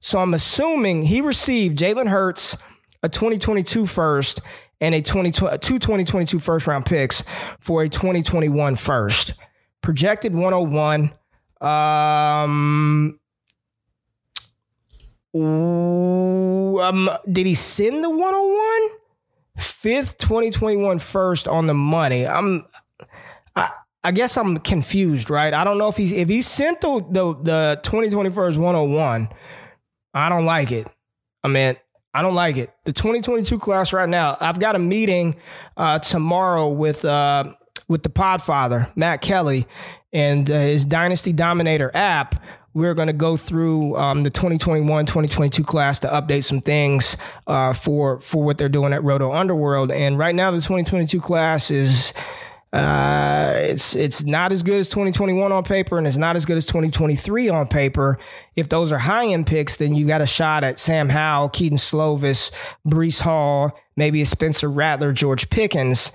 So 0.00 0.20
I'm 0.20 0.34
assuming 0.34 1.02
he 1.02 1.20
received 1.20 1.78
Jalen 1.78 2.08
Hurts, 2.08 2.56
a 3.02 3.08
2022 3.08 3.84
first, 3.86 4.40
and 4.80 4.94
a 4.94 5.02
20, 5.02 5.32
two 5.32 5.48
2022 5.78 6.38
first 6.38 6.66
round 6.66 6.86
picks 6.86 7.24
for 7.58 7.82
a 7.82 7.88
2021 7.88 8.76
first. 8.76 9.34
Projected 9.82 10.34
101. 10.34 11.12
Um, 11.60 13.18
ooh, 15.36 16.80
um, 16.80 17.10
did 17.30 17.46
he 17.46 17.54
send 17.54 18.04
the 18.04 18.10
101? 18.10 18.98
Fifth 19.58 20.18
2021 20.18 21.00
first 21.00 21.48
on 21.48 21.66
the 21.66 21.74
money. 21.74 22.24
I'm 22.24 22.64
I, 24.08 24.12
guess 24.12 24.36
I'm 24.36 24.58
confused, 24.58 25.28
right? 25.28 25.52
I 25.52 25.64
don't 25.64 25.76
know 25.76 25.88
if 25.88 25.96
he's 25.96 26.12
if 26.12 26.28
he 26.28 26.42
sent 26.42 26.80
the 26.80 27.04
the, 27.10 27.34
the 27.34 27.80
2021 27.82 28.58
101, 28.58 29.28
I 30.14 30.28
don't 30.28 30.44
like 30.46 30.72
it. 30.72 30.88
I 31.44 31.48
mean, 31.48 31.76
I 32.14 32.22
don't 32.22 32.34
like 32.34 32.56
it. 32.56 32.72
The 32.84 32.92
2022 32.92 33.58
class 33.58 33.92
right 33.92 34.08
now, 34.08 34.36
I've 34.40 34.58
got 34.58 34.76
a 34.76 34.78
meeting 34.78 35.36
uh, 35.76 35.98
tomorrow 35.98 36.68
with 36.68 37.04
uh, 37.04 37.52
with 37.86 38.02
the 38.02 38.08
Podfather, 38.08 38.90
Matt 38.96 39.20
Kelly, 39.20 39.66
and 40.12 40.50
uh, 40.50 40.54
his 40.54 40.84
Dynasty 40.84 41.32
Dominator 41.32 41.90
app. 41.94 42.42
We're 42.74 42.94
going 42.94 43.08
to 43.08 43.14
go 43.14 43.36
through 43.36 43.96
um, 43.96 44.22
the 44.22 44.30
2021 44.30 45.06
2022 45.06 45.64
class 45.64 45.98
to 46.00 46.08
update 46.08 46.44
some 46.44 46.60
things 46.60 47.16
uh, 47.46 47.72
for 47.72 48.20
for 48.20 48.42
what 48.42 48.56
they're 48.56 48.68
doing 48.68 48.92
at 48.92 49.02
Roto 49.02 49.32
Underworld. 49.32 49.90
And 49.90 50.18
right 50.18 50.34
now, 50.34 50.50
the 50.50 50.58
2022 50.58 51.20
class 51.20 51.70
is 51.70 52.14
uh, 52.72 53.52
it's 53.56 53.96
it's 53.96 54.24
not 54.24 54.52
as 54.52 54.62
good 54.62 54.78
as 54.78 54.88
2021 54.90 55.52
on 55.52 55.64
paper, 55.64 55.96
and 55.96 56.06
it's 56.06 56.18
not 56.18 56.36
as 56.36 56.44
good 56.44 56.58
as 56.58 56.66
2023 56.66 57.48
on 57.48 57.66
paper. 57.66 58.18
If 58.56 58.68
those 58.68 58.92
are 58.92 58.98
high 58.98 59.26
end 59.26 59.46
picks, 59.46 59.76
then 59.76 59.94
you 59.94 60.06
got 60.06 60.20
a 60.20 60.26
shot 60.26 60.64
at 60.64 60.78
Sam 60.78 61.08
Howell, 61.08 61.48
Kedon 61.48 61.78
Slovis, 61.78 62.50
Breece 62.86 63.20
Hall, 63.20 63.72
maybe 63.96 64.20
a 64.20 64.26
Spencer 64.26 64.70
Rattler, 64.70 65.12
George 65.12 65.48
Pickens. 65.48 66.12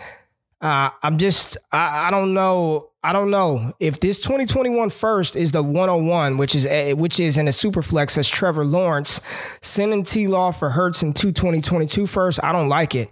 Uh, 0.62 0.92
I'm 1.02 1.18
just, 1.18 1.58
I, 1.72 2.08
I 2.08 2.12
don't 2.12 2.34
know. 2.34 2.90
I 3.04 3.12
don't 3.12 3.32
know 3.32 3.74
if 3.82 4.00
this 4.00 4.22
2021 4.22 4.90
first 4.92 5.36
is 5.36 5.52
the 5.52 5.62
101, 5.62 6.38
which 6.38 6.56
is 6.56 6.66
a, 6.68 6.94
which 6.94 7.20
is 7.20 7.38
in 7.38 7.50
a 7.50 7.52
super 7.52 7.82
flex 7.82 8.18
as 8.18 8.30
Trevor 8.30 8.64
Lawrence, 8.64 9.20
sending 9.60 10.04
T 10.04 10.28
Law 10.28 10.52
for 10.52 10.70
Hurts 10.70 11.04
in 11.04 11.14
two 11.14 11.34
2022 11.34 12.08
first. 12.08 12.42
I 12.42 12.54
don't 12.54 12.70
like 12.70 12.96
it. 12.96 13.10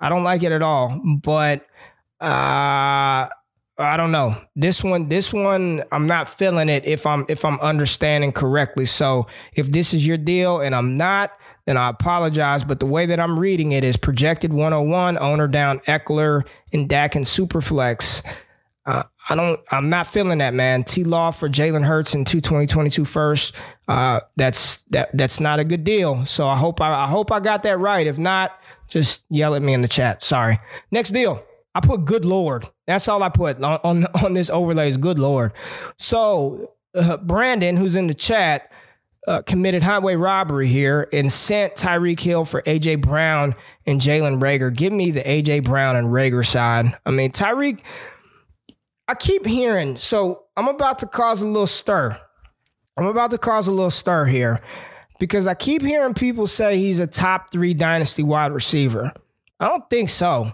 I 0.00 0.08
don't 0.08 0.24
like 0.24 0.42
it 0.42 0.52
at 0.52 0.60
all. 0.60 1.00
But 1.22 1.64
uh, 2.20 3.28
I 3.80 3.96
don't 3.96 4.12
know. 4.12 4.36
This 4.54 4.84
one, 4.84 5.08
this 5.08 5.32
one, 5.32 5.82
I'm 5.90 6.06
not 6.06 6.28
feeling 6.28 6.68
it 6.68 6.84
if 6.84 7.06
I'm 7.06 7.24
if 7.28 7.44
I'm 7.44 7.58
understanding 7.60 8.32
correctly. 8.32 8.86
So 8.86 9.26
if 9.54 9.70
this 9.70 9.94
is 9.94 10.06
your 10.06 10.18
deal 10.18 10.60
and 10.60 10.74
I'm 10.74 10.94
not, 10.94 11.32
then 11.64 11.78
I 11.78 11.88
apologize. 11.88 12.62
But 12.62 12.80
the 12.80 12.86
way 12.86 13.06
that 13.06 13.18
I'm 13.18 13.38
reading 13.38 13.72
it 13.72 13.82
is 13.82 13.96
projected 13.96 14.52
101, 14.52 15.16
owner 15.18 15.48
down 15.48 15.78
Ekeler 15.80 16.44
and 16.72 16.88
Dak 16.88 17.14
and 17.14 17.24
Superflex. 17.24 18.26
Uh, 18.84 19.04
I 19.28 19.34
don't. 19.34 19.60
I'm 19.70 19.88
not 19.88 20.06
feeling 20.06 20.38
that, 20.38 20.52
man. 20.52 20.84
T 20.84 21.04
Law 21.04 21.30
for 21.30 21.48
Jalen 21.48 21.84
Hurts 21.84 22.14
in 22.14 22.24
two 22.24 22.40
2022 22.40 23.04
first. 23.04 23.54
Uh, 23.88 24.20
that's 24.36 24.82
that. 24.90 25.16
That's 25.16 25.40
not 25.40 25.58
a 25.58 25.64
good 25.64 25.84
deal. 25.84 26.26
So 26.26 26.46
I 26.46 26.56
hope 26.56 26.80
I, 26.80 27.04
I 27.04 27.06
hope 27.06 27.32
I 27.32 27.40
got 27.40 27.62
that 27.62 27.78
right. 27.78 28.06
If 28.06 28.18
not, 28.18 28.58
just 28.88 29.24
yell 29.30 29.54
at 29.54 29.62
me 29.62 29.72
in 29.72 29.82
the 29.82 29.88
chat. 29.88 30.22
Sorry. 30.22 30.60
Next 30.90 31.10
deal. 31.10 31.42
I 31.74 31.80
put 31.80 32.04
good 32.04 32.24
Lord. 32.24 32.68
That's 32.86 33.08
all 33.08 33.22
I 33.22 33.28
put 33.28 33.62
on 33.62 33.80
on, 33.84 34.06
on 34.24 34.34
this 34.34 34.50
overlay 34.50 34.88
is 34.88 34.96
good 34.96 35.18
Lord. 35.18 35.52
So 35.98 36.74
uh, 36.94 37.16
Brandon, 37.18 37.76
who's 37.76 37.96
in 37.96 38.06
the 38.06 38.14
chat, 38.14 38.70
uh, 39.26 39.42
committed 39.42 39.82
highway 39.82 40.16
robbery 40.16 40.66
here 40.66 41.08
and 41.12 41.30
sent 41.30 41.74
Tyreek 41.74 42.20
Hill 42.20 42.44
for 42.44 42.62
AJ 42.62 43.02
Brown 43.02 43.54
and 43.86 44.00
Jalen 44.00 44.40
Reagor. 44.40 44.74
Give 44.74 44.92
me 44.92 45.10
the 45.10 45.22
AJ 45.22 45.64
Brown 45.64 45.94
and 45.96 46.08
Reagor 46.08 46.44
side. 46.44 46.96
I 47.06 47.10
mean 47.10 47.30
Tyreek. 47.30 47.80
I 49.06 49.14
keep 49.14 49.44
hearing. 49.44 49.96
So 49.96 50.44
I'm 50.56 50.68
about 50.68 51.00
to 51.00 51.06
cause 51.06 51.42
a 51.42 51.46
little 51.46 51.66
stir. 51.66 52.18
I'm 52.96 53.06
about 53.06 53.32
to 53.32 53.38
cause 53.38 53.66
a 53.66 53.72
little 53.72 53.90
stir 53.90 54.26
here 54.26 54.58
because 55.18 55.46
I 55.46 55.54
keep 55.54 55.82
hearing 55.82 56.14
people 56.14 56.46
say 56.46 56.78
he's 56.78 57.00
a 57.00 57.06
top 57.06 57.50
three 57.50 57.74
dynasty 57.74 58.22
wide 58.22 58.52
receiver. 58.52 59.10
I 59.58 59.68
don't 59.68 59.88
think 59.90 60.10
so 60.10 60.52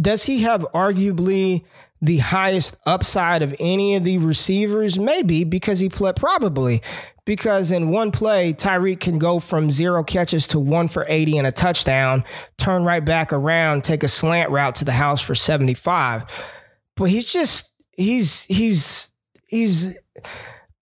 does 0.00 0.24
he 0.24 0.40
have 0.40 0.62
arguably 0.74 1.64
the 2.02 2.18
highest 2.18 2.76
upside 2.86 3.42
of 3.42 3.54
any 3.58 3.94
of 3.94 4.04
the 4.04 4.18
receivers? 4.18 4.98
Maybe 4.98 5.44
because 5.44 5.80
he 5.80 5.88
played 5.88 6.16
probably 6.16 6.82
because 7.30 7.70
in 7.70 7.90
one 7.90 8.10
play, 8.10 8.52
Tyreek 8.52 8.98
can 8.98 9.18
go 9.18 9.38
from 9.38 9.70
zero 9.70 10.02
catches 10.02 10.46
to 10.48 10.58
one 10.58 10.88
for 10.88 11.04
80 11.08 11.38
and 11.38 11.46
a 11.46 11.52
touchdown, 11.52 12.24
turn 12.58 12.82
right 12.82 13.04
back 13.04 13.32
around, 13.32 13.84
take 13.84 14.02
a 14.02 14.08
slant 14.08 14.50
route 14.50 14.74
to 14.76 14.84
the 14.84 14.92
house 14.92 15.20
for 15.20 15.34
75. 15.34 16.24
But 16.96 17.04
he's 17.04 17.30
just, 17.30 17.72
he's, 17.92 18.42
he's, 18.42 19.12
he's, 19.46 19.96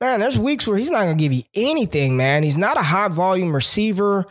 man, 0.01 0.21
there's 0.21 0.39
weeks 0.39 0.67
where 0.67 0.79
he's 0.79 0.91
not 0.91 1.05
going 1.05 1.19
to 1.19 1.23
give 1.23 1.35
you 1.35 1.43
anything, 1.55 2.17
man. 2.17 2.45
He's 2.45 2.59
not 2.59 2.79
a 2.79 2.83
high 2.83 3.09
volume 3.09 3.55
receiver. 3.55 4.25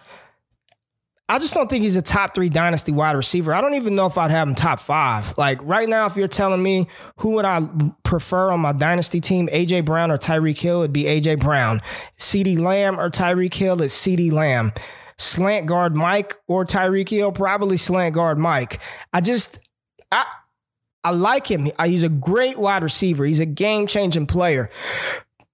I 1.29 1.39
just 1.39 1.53
don't 1.53 1.69
think 1.69 1.83
he's 1.83 1.97
a 1.97 2.01
top 2.01 2.33
three 2.33 2.47
dynasty 2.47 2.93
wide 2.93 3.17
receiver. 3.17 3.53
I 3.53 3.59
don't 3.59 3.73
even 3.73 3.95
know 3.95 4.05
if 4.05 4.17
I'd 4.17 4.31
have 4.31 4.47
him 4.47 4.55
top 4.55 4.79
five. 4.79 5.37
Like 5.37 5.59
right 5.61 5.89
now, 5.89 6.05
if 6.05 6.15
you're 6.15 6.29
telling 6.29 6.63
me 6.63 6.87
who 7.17 7.31
would 7.31 7.43
I 7.43 7.67
prefer 8.03 8.51
on 8.51 8.61
my 8.61 8.71
dynasty 8.71 9.19
team, 9.19 9.49
AJ 9.49 9.83
Brown 9.85 10.09
or 10.09 10.17
Tyreek 10.17 10.57
Hill, 10.57 10.81
it'd 10.81 10.93
be 10.93 11.03
AJ 11.03 11.41
Brown. 11.41 11.81
CeeDee 12.17 12.57
Lamb 12.57 12.97
or 12.97 13.09
Tyreek 13.09 13.53
Hill, 13.53 13.81
it's 13.81 13.93
CeeDee 13.93 14.31
Lamb. 14.31 14.71
Slant 15.17 15.65
guard 15.65 15.95
Mike 15.95 16.37
or 16.47 16.63
Tyreek 16.63 17.09
Hill, 17.09 17.33
probably 17.33 17.75
slant 17.75 18.15
guard 18.15 18.37
Mike. 18.37 18.79
I 19.11 19.19
just, 19.19 19.59
I, 20.11 20.25
I 21.03 21.11
like 21.11 21.49
him. 21.49 21.67
He's 21.83 22.03
a 22.03 22.09
great 22.09 22.57
wide 22.57 22.83
receiver. 22.83 23.25
He's 23.25 23.39
a 23.39 23.45
game 23.45 23.87
changing 23.87 24.27
player. 24.27 24.69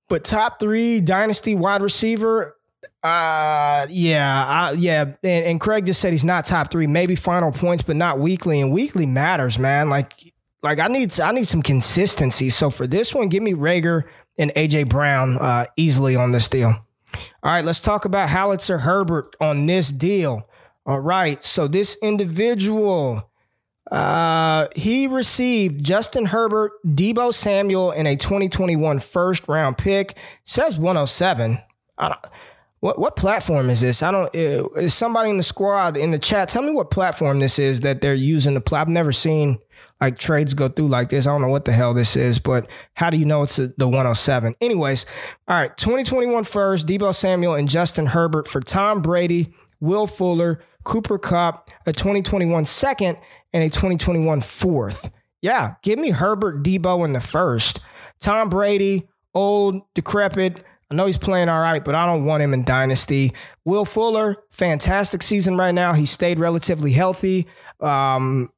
But 0.10 0.24
top 0.24 0.60
three 0.60 1.02
dynasty 1.02 1.56
wide 1.56 1.82
receiver, 1.82 2.58
uh, 3.04 3.86
yeah, 3.90 4.46
I, 4.48 4.72
yeah, 4.72 5.02
and, 5.02 5.46
and 5.46 5.60
Craig 5.62 5.86
just 5.86 6.00
said 6.00 6.12
he's 6.12 6.26
not 6.26 6.46
top 6.46 6.72
three, 6.72 6.88
maybe 6.88 7.16
final 7.16 7.52
points, 7.52 7.84
but 7.84 7.96
not 7.96 8.20
weekly. 8.20 8.62
And 8.62 8.72
weekly 8.72 9.06
matters, 9.06 9.60
man. 9.60 9.90
Like, 9.90 10.14
like 10.62 10.80
I 10.80 10.88
need, 10.88 11.20
I 11.20 11.32
need 11.32 11.48
some 11.48 11.62
consistency. 11.62 12.50
So 12.50 12.70
for 12.70 12.88
this 12.88 13.14
one, 13.14 13.30
give 13.30 13.44
me 13.44 13.54
Reagor 13.54 14.04
and 14.38 14.52
AJ 14.56 14.90
Brown 14.90 15.38
uh, 15.38 15.66
easily 15.76 16.16
on 16.16 16.32
this 16.32 16.48
deal. 16.48 16.70
All 17.44 17.52
right, 17.52 17.64
let's 17.64 17.82
talk 17.82 18.06
about 18.06 18.30
Howitzer 18.30 18.80
Herbert 18.80 19.36
on 19.40 19.66
this 19.66 19.92
deal. 19.92 20.48
All 20.86 21.00
right, 21.00 21.44
so 21.44 21.68
this 21.68 21.98
individual, 22.02 23.30
uh, 23.92 24.68
he 24.76 25.08
received 25.08 25.84
Justin 25.84 26.26
Herbert, 26.26 26.72
Deebo 26.86 27.34
Samuel, 27.34 27.92
in 27.92 28.08
a 28.08 28.16
2021 28.16 29.00
first 29.00 29.48
round 29.48 29.78
pick. 29.78 30.18
Says 30.44 30.78
107. 30.78 31.60
I 31.98 32.08
don't, 32.10 32.20
what 32.84 33.00
what 33.00 33.16
platform 33.16 33.70
is 33.70 33.80
this? 33.80 34.04
I 34.04 34.12
don't. 34.12 34.36
Uh, 34.36 34.68
is 34.76 34.94
somebody 34.94 35.30
in 35.30 35.38
the 35.38 35.44
squad 35.44 35.96
in 35.96 36.12
the 36.12 36.20
chat? 36.20 36.50
Tell 36.50 36.62
me 36.62 36.72
what 36.72 36.92
platform 36.92 37.40
this 37.40 37.58
is 37.58 37.80
that 37.80 38.02
they're 38.02 38.14
using 38.14 38.56
The 38.56 38.60
play. 38.60 38.82
I've 38.82 38.90
never 38.90 39.14
seen 39.14 39.60
like 40.02 40.18
trades 40.18 40.54
go 40.54 40.68
through 40.68 40.90
like 40.90 41.08
this. 41.08 41.26
I 41.26 41.32
don't 41.32 41.42
know 41.42 41.48
what 41.48 41.64
the 41.64 41.72
hell 41.72 41.94
this 41.94 42.18
is, 42.18 42.40
but 42.40 42.68
how 42.96 43.10
do 43.10 43.16
you 43.16 43.24
know 43.24 43.42
it's 43.42 43.56
the 43.56 43.88
107? 43.88 44.56
Anyways, 44.60 45.06
all 45.48 45.56
right. 45.56 45.78
2021 45.78 46.44
first, 46.44 46.86
Deebo 46.86 47.16
Samuel 47.16 47.56
and 47.56 47.70
Justin 47.70 48.08
Herbert 48.08 48.50
for 48.50 48.60
Tom 48.60 49.02
Brady, 49.02 49.54
Will 49.80 50.06
Fuller, 50.06 50.62
Cooper 50.84 51.18
Kupp, 51.18 51.72
a 51.86 51.94
2021 51.94 52.66
second, 52.66 53.18
and 53.54 53.64
a 53.64 53.70
2021 53.70 54.42
fourth. 54.42 55.10
Yeah, 55.42 55.76
give 55.84 56.00
me 56.00 56.10
Herbert, 56.10 56.64
Deebo 56.64 57.06
in 57.06 57.14
the 57.14 57.22
first. 57.22 57.80
Tom 58.20 58.50
Brady, 58.50 59.08
old, 59.34 59.84
decrepit 59.94 60.66
I 60.94 60.96
know 60.96 61.08
he's 61.08 61.18
playing 61.18 61.50
all 61.50 61.60
right, 61.60 61.84
but 61.84 61.96
I 61.96 62.06
don't 62.06 62.24
want 62.24 62.44
him 62.44 62.54
in 62.54 62.64
Dynasty. 62.64 63.34
Will 63.66 63.84
Fuller, 63.84 64.38
fantastic 64.52 65.24
season 65.24 65.58
right 65.58 65.72
now. 65.72 65.94
He 65.94 66.06
stayed 66.06 66.38
relatively 66.38 66.92
healthy. 66.92 67.48
Um, 67.80 68.52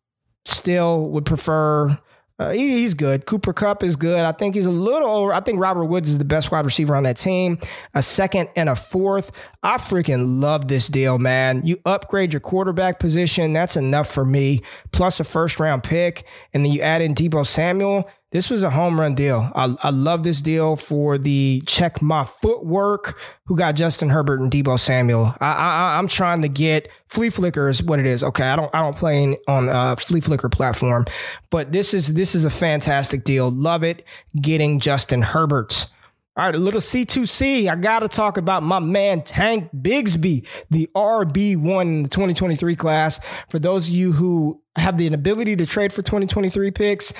still 0.43 1.07
would 1.11 1.25
prefer. 1.25 1.97
Uh, 2.37 2.51
he, 2.51 2.81
he's 2.81 2.93
good. 2.93 3.25
Cooper 3.25 3.53
Kupp 3.53 3.83
is 3.83 3.95
good. 3.95 4.19
I 4.19 4.33
think 4.33 4.55
he's 4.55 4.65
a 4.65 4.69
little 4.69 5.09
over. 5.09 5.31
I 5.31 5.39
think 5.39 5.61
Robert 5.61 5.85
Woods 5.85 6.09
is 6.09 6.17
the 6.17 6.25
best 6.25 6.51
wide 6.51 6.65
receiver 6.65 6.93
on 6.93 7.03
that 7.03 7.15
team. 7.15 7.57
A 7.93 8.03
second 8.03 8.49
and 8.57 8.67
a 8.67 8.75
fourth. 8.75 9.31
I 9.63 9.77
freaking 9.77 10.41
love 10.41 10.67
this 10.67 10.89
deal, 10.89 11.17
man. 11.17 11.65
You 11.65 11.77
upgrade 11.85 12.33
your 12.33 12.41
quarterback 12.41 12.99
position. 12.99 13.53
That's 13.53 13.77
enough 13.77 14.11
for 14.11 14.25
me. 14.25 14.61
Plus 14.91 15.21
a 15.21 15.23
first 15.23 15.57
round 15.57 15.83
pick. 15.83 16.25
And 16.53 16.65
then 16.65 16.73
you 16.73 16.81
add 16.81 17.01
in 17.01 17.15
Deebo 17.15 17.47
Samuel 17.47 18.09
this 18.35 18.49
was 18.49 18.63
a 18.63 18.69
home 18.69 18.99
run 18.99 19.15
deal. 19.15 19.49
I, 19.55 19.73
I 19.81 19.91
love 19.91 20.23
this 20.23 20.41
deal 20.41 20.75
for 20.75 21.17
the 21.17 21.63
check 21.65 22.01
my 22.01 22.25
footwork 22.25 23.17
who 23.45 23.55
got 23.55 23.75
Justin 23.75 24.09
Herbert 24.09 24.41
and 24.41 24.51
Deebo 24.51 24.77
Samuel. 24.77 25.33
I, 25.39 25.53
I 25.53 25.97
I'm 25.97 26.09
trying 26.09 26.41
to 26.41 26.49
get 26.49 26.89
Flea 27.07 27.29
Flicker 27.29 27.69
is 27.69 27.81
what 27.81 27.97
it 27.97 28.05
is. 28.05 28.25
Okay, 28.25 28.43
I 28.43 28.57
don't 28.57 28.75
I 28.75 28.81
don't 28.81 28.97
play 28.97 29.37
on 29.47 29.69
uh, 29.69 29.95
Flea 29.95 30.19
Flicker 30.19 30.49
platform, 30.49 31.05
but 31.49 31.71
this 31.71 31.93
is 31.93 32.13
this 32.13 32.35
is 32.35 32.43
a 32.43 32.49
fantastic 32.49 33.23
deal. 33.23 33.49
Love 33.49 33.85
it. 33.85 34.03
Getting 34.41 34.81
Justin 34.81 35.21
Herbert's. 35.21 35.93
All 36.37 36.45
right, 36.45 36.53
a 36.53 36.57
little 36.57 36.81
C2C. 36.81 37.69
I 37.69 37.77
got 37.77 37.99
to 37.99 38.09
talk 38.09 38.35
about 38.35 38.61
my 38.61 38.79
man 38.79 39.21
Tank 39.21 39.69
Bigsby, 39.73 40.45
the 40.69 40.89
RB1 40.93 41.81
in 41.83 42.03
the 42.03 42.09
2023 42.09 42.75
class. 42.75 43.21
For 43.47 43.59
those 43.59 43.87
of 43.87 43.93
you 43.93 44.11
who 44.11 44.61
have 44.75 44.97
the 44.97 45.07
ability 45.07 45.55
to 45.55 45.65
trade 45.65 45.93
for 45.93 46.01
2023 46.01 46.71
picks, 46.71 47.13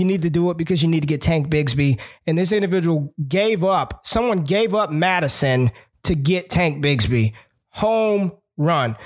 you 0.00 0.06
need 0.06 0.22
to 0.22 0.30
do 0.30 0.50
it 0.50 0.56
because 0.56 0.82
you 0.82 0.88
need 0.88 1.00
to 1.00 1.06
get 1.06 1.20
Tank 1.20 1.48
Bigsby. 1.48 2.00
And 2.26 2.36
this 2.36 2.52
individual 2.52 3.14
gave 3.28 3.62
up, 3.62 4.00
someone 4.04 4.42
gave 4.42 4.74
up 4.74 4.90
Mattison 4.90 5.70
to 6.04 6.14
get 6.14 6.50
Tank 6.50 6.82
Bigsby. 6.82 7.34
Home 7.74 8.32
run. 8.56 8.96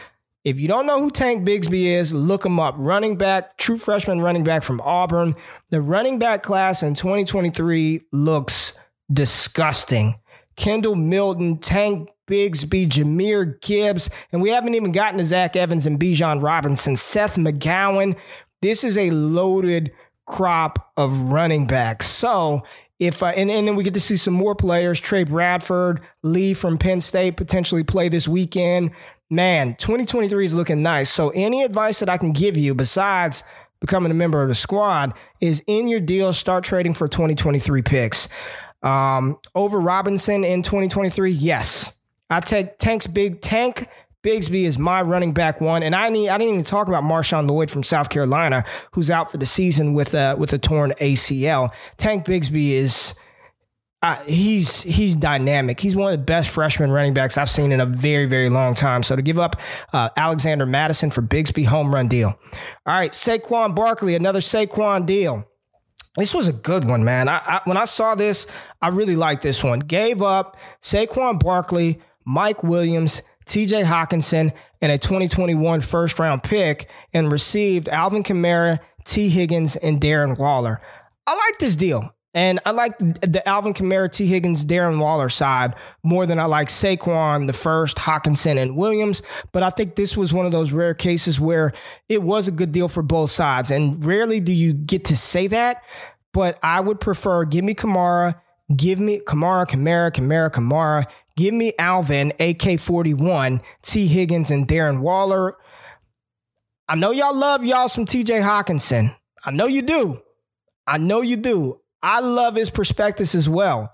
If 0.45 0.59
you 0.61 0.69
don't 0.69 0.87
know 0.87 1.01
who 1.01 1.11
Tank 1.11 1.47
Bigsby 1.47 1.85
is, 1.87 2.13
look 2.13 2.45
him 2.45 2.61
up. 2.61 2.75
Running 2.77 3.17
back, 3.17 3.57
true 3.57 3.79
freshman 3.79 4.21
running 4.21 4.45
back 4.45 4.63
from 4.63 4.81
Auburn. 4.83 5.35
The 5.71 5.81
running 5.81 6.19
back 6.19 6.43
class 6.43 6.83
in 6.83 6.95
2023 6.95 8.03
looks 8.13 8.79
disgusting. 9.11 10.17
Kendall 10.57 10.97
Milton, 10.97 11.59
Tank 11.59 12.11
Bigsby, 12.29 12.87
Jahmyr 12.87 13.61
Gibbs, 13.61 14.11
and 14.33 14.41
we 14.41 14.51
haven't 14.51 14.75
even 14.75 14.93
gotten 14.93 15.19
to 15.19 15.25
Zach 15.25 15.57
Evans 15.57 15.87
and 15.87 15.99
Bijan 15.99 16.43
Robinson, 16.43 16.97
Seth 16.97 17.37
McGowan. 17.37 18.17
This 18.63 18.85
is 18.85 18.97
a 18.97 19.11
loaded 19.11 19.93
crop 20.27 20.93
of 20.97 21.19
running 21.19 21.67
backs. 21.67 22.07
So 22.07 22.63
if 22.99 23.23
uh, 23.23 23.27
and, 23.27 23.51
and 23.51 23.67
then 23.67 23.77
we 23.77 23.85
get 23.85 23.95
to 23.95 24.01
see 24.01 24.17
some 24.17 24.35
more 24.35 24.55
players, 24.55 25.01
Trey 25.01 25.25
Bradford, 25.25 26.01
Lee 26.23 26.55
from 26.55 26.79
Penn 26.79 27.01
State 27.01 27.37
potentially 27.37 27.85
play 27.85 28.09
this 28.09 28.29
weekend. 28.29 28.93
Man, 29.31 29.75
2023 29.77 30.45
is 30.45 30.55
looking 30.55 30.83
nice. 30.83 31.11
So 31.11 31.31
any 31.31 31.63
advice 31.63 31.99
that 32.01 32.09
I 32.09 32.19
can 32.19 32.33
give 32.33 32.57
you 32.57 32.75
besides 32.75 33.43
becoming 33.81 34.11
a 34.11 34.15
member 34.15 34.43
of 34.43 34.49
the 34.49 34.55
squad 34.55 35.15
is 35.41 35.63
in 35.67 35.89
your 35.89 36.01
deal, 36.01 36.33
start 36.33 36.65
trading 36.65 36.95
for 36.95 37.09
2023 37.09 37.83
picks. 37.83 38.29
Um, 38.83 39.39
over 39.55 39.81
Robinson 39.81 40.45
in 40.45 40.63
2023, 40.63 41.31
yes. 41.31 41.97
I 42.31 42.41
take 42.41 42.79
Tank's 42.79 43.07
big 43.07 43.41
tank 43.41 43.89
Bigsby 44.25 44.65
is 44.65 44.79
my 44.79 45.03
running 45.03 45.35
back 45.35 45.61
one, 45.61 45.83
and 45.83 45.95
I 45.95 46.09
need 46.09 46.31
I 46.31 46.39
didn't 46.39 46.55
even 46.55 46.65
talk 46.65 46.89
about 46.89 47.05
Marshawn 47.05 47.49
Lloyd 47.49 47.71
from 47.71 47.83
South 47.83 48.09
Carolina, 48.09 48.65
who's 48.93 49.11
out 49.11 49.31
for 49.31 49.37
the 49.37 49.45
season 49.45 49.93
with 49.93 50.15
a 50.15 50.35
with 50.37 50.53
a 50.55 50.59
torn 50.59 50.95
ACL. 51.01 51.71
Tank 51.99 52.25
Bigsby 52.25 52.71
is. 52.71 53.15
Uh, 54.03 54.17
he's 54.25 54.83
he's 54.83 55.17
dynamic. 55.17 55.81
He's 55.81 55.97
one 55.97 56.13
of 56.13 56.19
the 56.19 56.25
best 56.25 56.51
freshman 56.51 56.91
running 56.91 57.15
backs 57.15 57.39
I've 57.39 57.49
seen 57.49 57.73
in 57.73 57.81
a 57.81 57.87
very 57.87 58.27
very 58.27 58.51
long 58.51 58.75
time. 58.75 59.03
So 59.03 59.17
to 59.17 59.23
give 59.23 59.39
up 59.39 59.57
uh, 59.95 60.11
Alexander 60.15 60.67
Mattison 60.67 61.11
for 61.11 61.23
Bigsby 61.23 61.65
home 61.65 61.95
run 61.95 62.09
deal. 62.09 62.29
All 62.29 62.99
right, 62.99 63.13
Saquon 63.13 63.75
Barkley, 63.75 64.15
another 64.15 64.41
Saquon 64.41 65.07
deal. 65.07 65.49
This 66.17 66.35
was 66.35 66.49
a 66.49 66.53
good 66.53 66.85
one, 66.85 67.03
man. 67.03 67.29
I, 67.29 67.41
I, 67.47 67.61
when 67.65 67.79
I 67.79 67.87
saw 67.87 68.15
this, 68.15 68.47
I 68.83 68.89
really 68.89 69.17
liked 69.17 69.43
this 69.43 69.65
one. 69.65 69.81
Gave 69.81 70.21
up 70.21 70.57
Saquon 70.83 71.41
Barkley, 71.41 71.99
Mike 72.27 72.63
Williams, 72.63 73.23
TJ 73.47 73.85
Hockenson, 73.85 74.53
and 74.81 74.93
a 74.93 74.99
2021 74.99 75.81
first 75.81 76.19
round 76.19 76.43
pick, 76.43 76.89
and 77.13 77.31
received 77.31 77.89
Alvin 77.89 78.23
Kamara, 78.23 78.79
Tee 79.05 79.29
Higgins, 79.29 79.77
and 79.77 80.01
Darren 80.01 80.39
Waller. 80.39 80.81
I 81.27 81.35
like 81.35 81.59
this 81.59 81.77
deal. 81.77 82.15
And 82.37 82.59
I 82.67 82.73
like 82.73 82.99
the 82.99 83.43
Alvin 83.47 83.75
Kamara, 83.75 84.11
Tee 84.11 84.27
Higgins, 84.27 84.65
Darren 84.65 84.99
Waller 84.99 85.29
side 85.29 85.75
more 86.03 86.27
than 86.27 86.41
I 86.41 86.47
like 86.47 86.67
Saquon, 86.67 87.47
the 87.47 87.53
first, 87.53 87.97
Hockenson, 87.97 88.61
and 88.61 88.77
Williams. 88.77 89.23
But 89.53 89.63
I 89.63 89.71
think 89.71 89.95
this 89.95 90.17
was 90.17 90.33
one 90.33 90.45
of 90.45 90.51
those 90.51 90.73
rare 90.73 90.95
cases 90.95 91.39
where 91.39 91.73
it 92.09 92.25
was 92.25 92.49
a 92.49 92.53
good 92.53 92.73
deal 92.73 92.89
for 92.89 93.05
both 93.05 93.31
sides. 93.31 93.71
And 93.71 94.05
rarely 94.05 94.41
do 94.41 94.53
you 94.53 94.73
get 94.73 95.05
to 95.07 95.17
say 95.17 95.47
that. 95.47 95.85
But 96.33 96.59
I 96.61 96.81
would 96.81 96.99
prefer 96.99 97.45
give 97.45 97.65
me 97.65 97.75
Kamara, 97.75 98.35
give 98.75 98.99
me 98.99 99.21
Kamara, 99.21 99.65
Kamara, 99.65 100.11
Kamara, 100.11 100.51
Kamara. 100.51 101.07
Give 101.37 101.53
me 101.53 101.73
Alvin, 101.79 102.33
AK 102.39 102.79
41, 102.79 103.61
Tee 103.83 104.07
Higgins, 104.07 104.51
and 104.51 104.69
Darren 104.69 105.01
Waller. 105.01 105.57
I 106.89 106.95
know 106.95 107.11
y'all 107.11 107.35
love 107.35 107.65
y'all 107.65 107.89
some 107.89 108.07
TJ 108.07 108.43
Hockenson. 108.43 109.17
I 109.45 109.51
know 109.51 109.67
you 109.67 109.83
do. 109.83 110.21
I 110.87 110.99
know 110.99 111.23
you 111.23 111.37
do. 111.37 111.81
I 112.03 112.21
love 112.21 112.55
his 112.55 112.71
prospectus 112.71 113.35
as 113.35 113.49
well. 113.49 113.93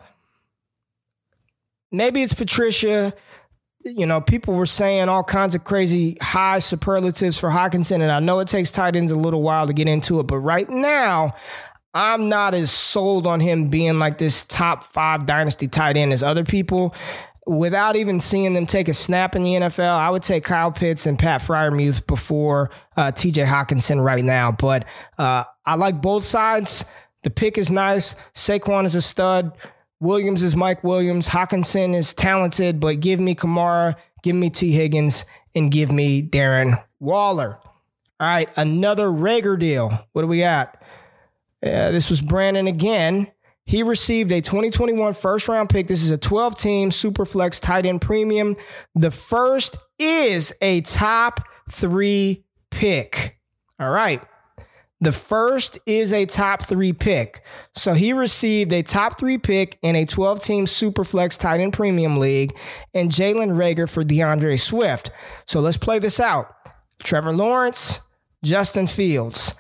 Maybe 1.92 2.22
it's 2.22 2.34
Patricia. 2.34 3.14
You 3.84 4.04
know, 4.04 4.20
people 4.20 4.54
were 4.54 4.66
saying 4.66 5.08
all 5.08 5.24
kinds 5.24 5.54
of 5.54 5.64
crazy 5.64 6.18
high 6.20 6.58
superlatives 6.58 7.38
for 7.38 7.48
Hockenson, 7.48 8.02
and 8.02 8.12
I 8.12 8.20
know 8.20 8.40
it 8.40 8.48
takes 8.48 8.70
tight 8.70 8.96
ends 8.96 9.12
a 9.12 9.16
little 9.16 9.42
while 9.42 9.66
to 9.66 9.72
get 9.72 9.88
into 9.88 10.20
it, 10.20 10.24
but 10.24 10.38
right 10.38 10.68
now, 10.68 11.34
I'm 11.94 12.28
not 12.28 12.54
as 12.54 12.70
sold 12.70 13.26
on 13.26 13.40
him 13.40 13.68
being 13.68 13.98
like 13.98 14.18
this 14.18 14.42
top 14.44 14.84
five 14.84 15.26
dynasty 15.26 15.66
tight 15.66 15.96
end 15.96 16.12
as 16.12 16.22
other 16.22 16.44
people. 16.44 16.94
Without 17.50 17.96
even 17.96 18.20
seeing 18.20 18.52
them 18.52 18.64
take 18.64 18.86
a 18.86 18.94
snap 18.94 19.34
in 19.34 19.42
the 19.42 19.54
NFL, 19.54 19.98
I 19.98 20.08
would 20.08 20.22
take 20.22 20.44
Kyle 20.44 20.70
Pitts 20.70 21.04
and 21.04 21.18
Pat 21.18 21.40
Freiermuth 21.42 22.06
before 22.06 22.70
uh, 22.96 23.10
TJ 23.10 23.44
Hockenson 23.44 24.04
right 24.04 24.24
now. 24.24 24.52
But 24.52 24.84
uh, 25.18 25.42
I 25.66 25.74
like 25.74 26.00
both 26.00 26.24
sides. 26.24 26.84
The 27.24 27.30
pick 27.30 27.58
is 27.58 27.68
nice. 27.68 28.14
Saquon 28.34 28.84
is 28.84 28.94
a 28.94 29.02
stud. 29.02 29.58
Williams 29.98 30.44
is 30.44 30.54
Mike 30.54 30.84
Williams. 30.84 31.30
Hockenson 31.30 31.92
is 31.92 32.14
talented, 32.14 32.78
but 32.78 33.00
give 33.00 33.18
me 33.18 33.34
Kamara, 33.34 33.96
give 34.22 34.36
me 34.36 34.48
Tee 34.48 34.70
Higgins, 34.70 35.24
and 35.52 35.72
give 35.72 35.90
me 35.90 36.22
Darren 36.22 36.80
Waller. 37.00 37.56
All 38.20 38.28
right, 38.28 38.48
another 38.56 39.08
Reagor 39.08 39.58
deal. 39.58 40.06
What 40.12 40.22
do 40.22 40.28
we 40.28 40.38
got? 40.38 40.80
Uh, 41.60 41.90
this 41.90 42.10
was 42.10 42.20
Brandon 42.20 42.68
again. 42.68 43.26
He 43.70 43.84
received 43.84 44.32
a 44.32 44.40
2021 44.40 45.14
first 45.14 45.46
round 45.46 45.68
pick. 45.68 45.86
This 45.86 46.02
is 46.02 46.10
a 46.10 46.18
12 46.18 46.58
team 46.58 46.90
Superflex 46.90 47.60
tight 47.60 47.86
end 47.86 48.00
premium. 48.00 48.56
The 48.96 49.12
first 49.12 49.76
is 49.96 50.52
a 50.60 50.80
top 50.80 51.46
three 51.70 52.44
pick. 52.72 53.38
All 53.78 53.90
right. 53.90 54.24
The 55.00 55.12
first 55.12 55.78
is 55.86 56.12
a 56.12 56.26
top 56.26 56.62
three 56.62 56.92
pick. 56.92 57.44
So 57.72 57.94
he 57.94 58.12
received 58.12 58.72
a 58.72 58.82
top 58.82 59.20
three 59.20 59.38
pick 59.38 59.78
in 59.82 59.94
a 59.94 60.04
12 60.04 60.40
team 60.40 60.64
Superflex 60.66 61.38
tight 61.38 61.60
end 61.60 61.72
premium 61.72 62.16
league 62.16 62.58
and 62.92 63.08
Jalen 63.08 63.52
Reagor 63.52 63.88
for 63.88 64.02
D'Andre 64.02 64.56
Swift. 64.56 65.12
So 65.46 65.60
let's 65.60 65.76
play 65.76 66.00
this 66.00 66.18
out. 66.18 66.52
Trevor 67.04 67.32
Lawrence, 67.32 68.00
Justin 68.42 68.88
Fields. 68.88 69.54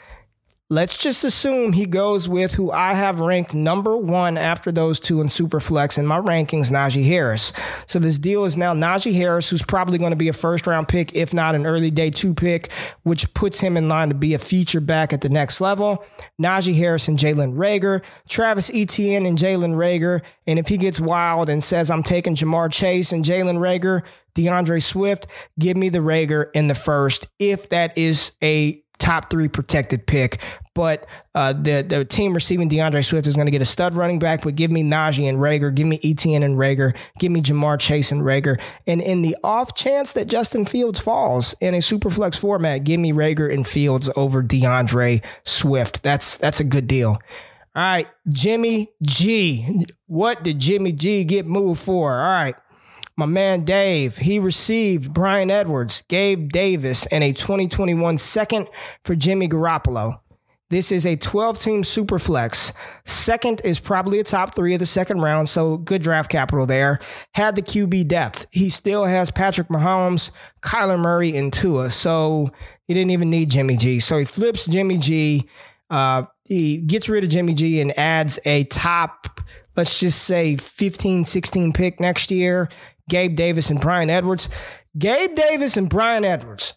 Let's 0.72 0.96
just 0.96 1.24
assume 1.24 1.72
he 1.72 1.84
goes 1.84 2.28
with 2.28 2.54
who 2.54 2.70
I 2.70 2.94
have 2.94 3.18
ranked 3.18 3.54
number 3.54 3.96
one 3.96 4.38
after 4.38 4.70
those 4.70 5.00
two 5.00 5.20
in 5.20 5.26
Superflex 5.26 5.98
in 5.98 6.06
my 6.06 6.20
rankings, 6.20 6.70
Najee 6.70 7.04
Harris. 7.04 7.52
So 7.86 7.98
this 7.98 8.18
deal 8.18 8.44
is 8.44 8.56
now 8.56 8.72
Najee 8.72 9.12
Harris, 9.12 9.50
who's 9.50 9.64
probably 9.64 9.98
going 9.98 10.12
to 10.12 10.16
be 10.16 10.28
a 10.28 10.32
first 10.32 10.68
round 10.68 10.86
pick, 10.86 11.12
if 11.12 11.34
not 11.34 11.56
an 11.56 11.66
early 11.66 11.90
day 11.90 12.08
two 12.08 12.34
pick, 12.34 12.70
which 13.02 13.34
puts 13.34 13.58
him 13.58 13.76
in 13.76 13.88
line 13.88 14.10
to 14.10 14.14
be 14.14 14.32
a 14.32 14.38
feature 14.38 14.80
back 14.80 15.12
at 15.12 15.22
the 15.22 15.28
next 15.28 15.60
level. 15.60 16.04
Najee 16.40 16.76
Harris 16.76 17.08
and 17.08 17.18
Jalen 17.18 17.56
Reagor, 17.56 18.04
Travis 18.28 18.70
Etienne 18.72 19.26
and 19.26 19.36
Jalen 19.36 19.74
Reagor. 19.74 20.22
And 20.46 20.56
if 20.60 20.68
he 20.68 20.76
gets 20.76 21.00
wild 21.00 21.48
and 21.48 21.64
says, 21.64 21.90
I'm 21.90 22.04
taking 22.04 22.36
Ja'Marr 22.36 22.70
Chase 22.70 23.10
and 23.10 23.24
Jalen 23.24 23.58
Reagor, 23.58 24.02
D'Andre 24.34 24.78
Swift, 24.78 25.26
give 25.58 25.76
me 25.76 25.88
the 25.88 25.98
Reagor 25.98 26.46
in 26.54 26.68
the 26.68 26.76
first, 26.76 27.26
if 27.40 27.68
that 27.70 27.98
is 27.98 28.30
a 28.40 28.84
top 29.00 29.30
three 29.30 29.48
protected 29.48 30.06
pick. 30.06 30.38
But 30.74 31.06
uh, 31.34 31.52
the 31.52 31.82
the 31.82 32.04
team 32.04 32.32
receiving 32.32 32.68
D'Andre 32.68 33.02
Swift 33.02 33.26
is 33.26 33.34
going 33.34 33.46
to 33.46 33.50
get 33.50 33.60
a 33.60 33.66
stud 33.66 33.94
running 33.94 34.20
back. 34.20 34.42
But 34.42 34.54
give 34.54 34.70
me 34.70 34.84
Najee 34.84 35.28
and 35.28 35.38
Reagor, 35.38 35.74
give 35.74 35.86
me 35.86 35.98
Etienne 36.04 36.44
and 36.44 36.56
Reagor, 36.56 36.96
give 37.18 37.32
me 37.32 37.42
Ja'Marr 37.42 37.80
Chase 37.80 38.12
and 38.12 38.22
Reagor. 38.22 38.60
And 38.86 39.00
in 39.00 39.22
the 39.22 39.36
off 39.42 39.74
chance 39.74 40.12
that 40.12 40.28
Justin 40.28 40.66
Fields 40.66 41.00
falls 41.00 41.56
in 41.60 41.74
a 41.74 41.82
super 41.82 42.10
flex 42.10 42.36
format, 42.36 42.84
give 42.84 43.00
me 43.00 43.12
Reagor 43.12 43.52
and 43.52 43.66
Fields 43.66 44.08
over 44.14 44.42
D'Andre 44.42 45.20
Swift. 45.42 46.02
That's 46.02 46.36
that's 46.36 46.60
a 46.60 46.64
good 46.64 46.86
deal. 46.86 47.18
All 47.74 47.82
right, 47.82 48.08
Jimmy 48.28 48.92
G. 49.02 49.86
What 50.06 50.42
did 50.44 50.58
Jimmy 50.60 50.92
G 50.92 51.24
get 51.24 51.46
moved 51.46 51.80
for? 51.80 52.12
All 52.12 52.24
right. 52.24 52.54
My 53.20 53.26
man 53.26 53.66
Dave, 53.66 54.16
he 54.16 54.38
received 54.38 55.12
Bryan 55.12 55.50
Edwards, 55.50 56.04
Gabe 56.08 56.50
Davis, 56.50 57.04
and 57.04 57.22
a 57.22 57.34
2021 57.34 58.16
second 58.16 58.66
for 59.04 59.14
Jimmy 59.14 59.46
Garoppolo. 59.46 60.20
This 60.70 60.90
is 60.90 61.04
a 61.04 61.16
12 61.16 61.58
team 61.58 61.84
super 61.84 62.18
flex. 62.18 62.72
Second 63.04 63.60
is 63.62 63.78
probably 63.78 64.20
a 64.20 64.24
top 64.24 64.54
three 64.54 64.72
of 64.72 64.78
the 64.78 64.86
second 64.86 65.20
round, 65.20 65.50
so 65.50 65.76
good 65.76 66.00
draft 66.00 66.30
capital 66.30 66.64
there. 66.64 66.98
Had 67.34 67.56
the 67.56 67.62
QB 67.62 68.08
depth. 68.08 68.46
He 68.52 68.70
still 68.70 69.04
has 69.04 69.30
Patrick 69.30 69.68
Mahomes, 69.68 70.30
Kyler 70.62 70.98
Murray, 70.98 71.36
and 71.36 71.52
Tua, 71.52 71.90
so 71.90 72.50
he 72.86 72.94
didn't 72.94 73.10
even 73.10 73.28
need 73.28 73.50
Jimmy 73.50 73.76
G. 73.76 74.00
So 74.00 74.16
he 74.16 74.24
flips 74.24 74.66
Jimmy 74.66 74.96
G. 74.96 75.46
Uh, 75.90 76.22
he 76.44 76.80
gets 76.80 77.06
rid 77.06 77.22
of 77.22 77.28
Jimmy 77.28 77.52
G 77.52 77.82
and 77.82 77.98
adds 77.98 78.38
a 78.46 78.64
top, 78.64 79.42
let's 79.76 80.00
just 80.00 80.22
say 80.22 80.56
15, 80.56 81.26
16 81.26 81.74
pick 81.74 82.00
next 82.00 82.30
year 82.30 82.70
Gabe 83.10 83.36
Davis 83.36 83.68
and 83.68 83.80
Bryan 83.80 84.08
Edwards. 84.08 84.48
Gabe 84.98 85.34
Davis 85.34 85.76
and 85.76 85.90
Bryan 85.90 86.24
Edwards. 86.24 86.74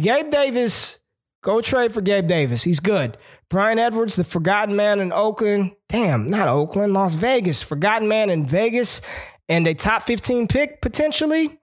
Gabe 0.00 0.30
Davis, 0.30 1.00
go 1.42 1.60
trade 1.60 1.92
for 1.92 2.00
Gabe 2.00 2.26
Davis. 2.26 2.62
He's 2.62 2.80
good. 2.80 3.18
Bryan 3.50 3.78
Edwards, 3.78 4.16
the 4.16 4.24
forgotten 4.24 4.74
man 4.74 4.98
in 5.00 5.12
Oakland. 5.12 5.72
Damn, 5.88 6.26
not 6.26 6.48
Oakland, 6.48 6.94
Las 6.94 7.14
Vegas. 7.14 7.62
Forgotten 7.62 8.08
man 8.08 8.30
in 8.30 8.46
Vegas 8.46 9.02
and 9.48 9.66
a 9.66 9.74
top 9.74 10.02
15 10.02 10.48
pick 10.48 10.80
potentially. 10.80 11.58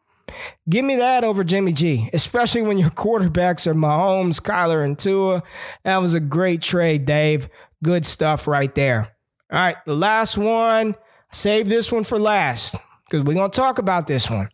Give 0.69 0.85
me 0.85 0.95
that 0.97 1.23
over 1.23 1.43
Jimmy 1.43 1.73
G, 1.73 2.07
especially 2.13 2.61
when 2.61 2.77
your 2.77 2.89
quarterbacks 2.91 3.65
are 3.65 3.73
Mahomes, 3.73 4.39
Kyler, 4.39 4.85
and 4.85 4.99
Tua. 4.99 5.41
That 5.83 5.97
was 5.97 6.13
a 6.13 6.19
great 6.19 6.61
trade, 6.61 7.05
Dave. 7.05 7.49
Good 7.83 8.05
stuff 8.05 8.47
right 8.47 8.73
there. 8.75 9.15
All 9.51 9.57
right, 9.57 9.77
the 9.87 9.95
last 9.95 10.37
one. 10.37 10.95
Save 11.31 11.69
this 11.69 11.91
one 11.91 12.03
for 12.03 12.19
last 12.19 12.75
because 13.09 13.25
we're 13.25 13.33
going 13.33 13.49
to 13.49 13.59
talk 13.59 13.79
about 13.79 14.05
this 14.07 14.29
one. 14.29 14.49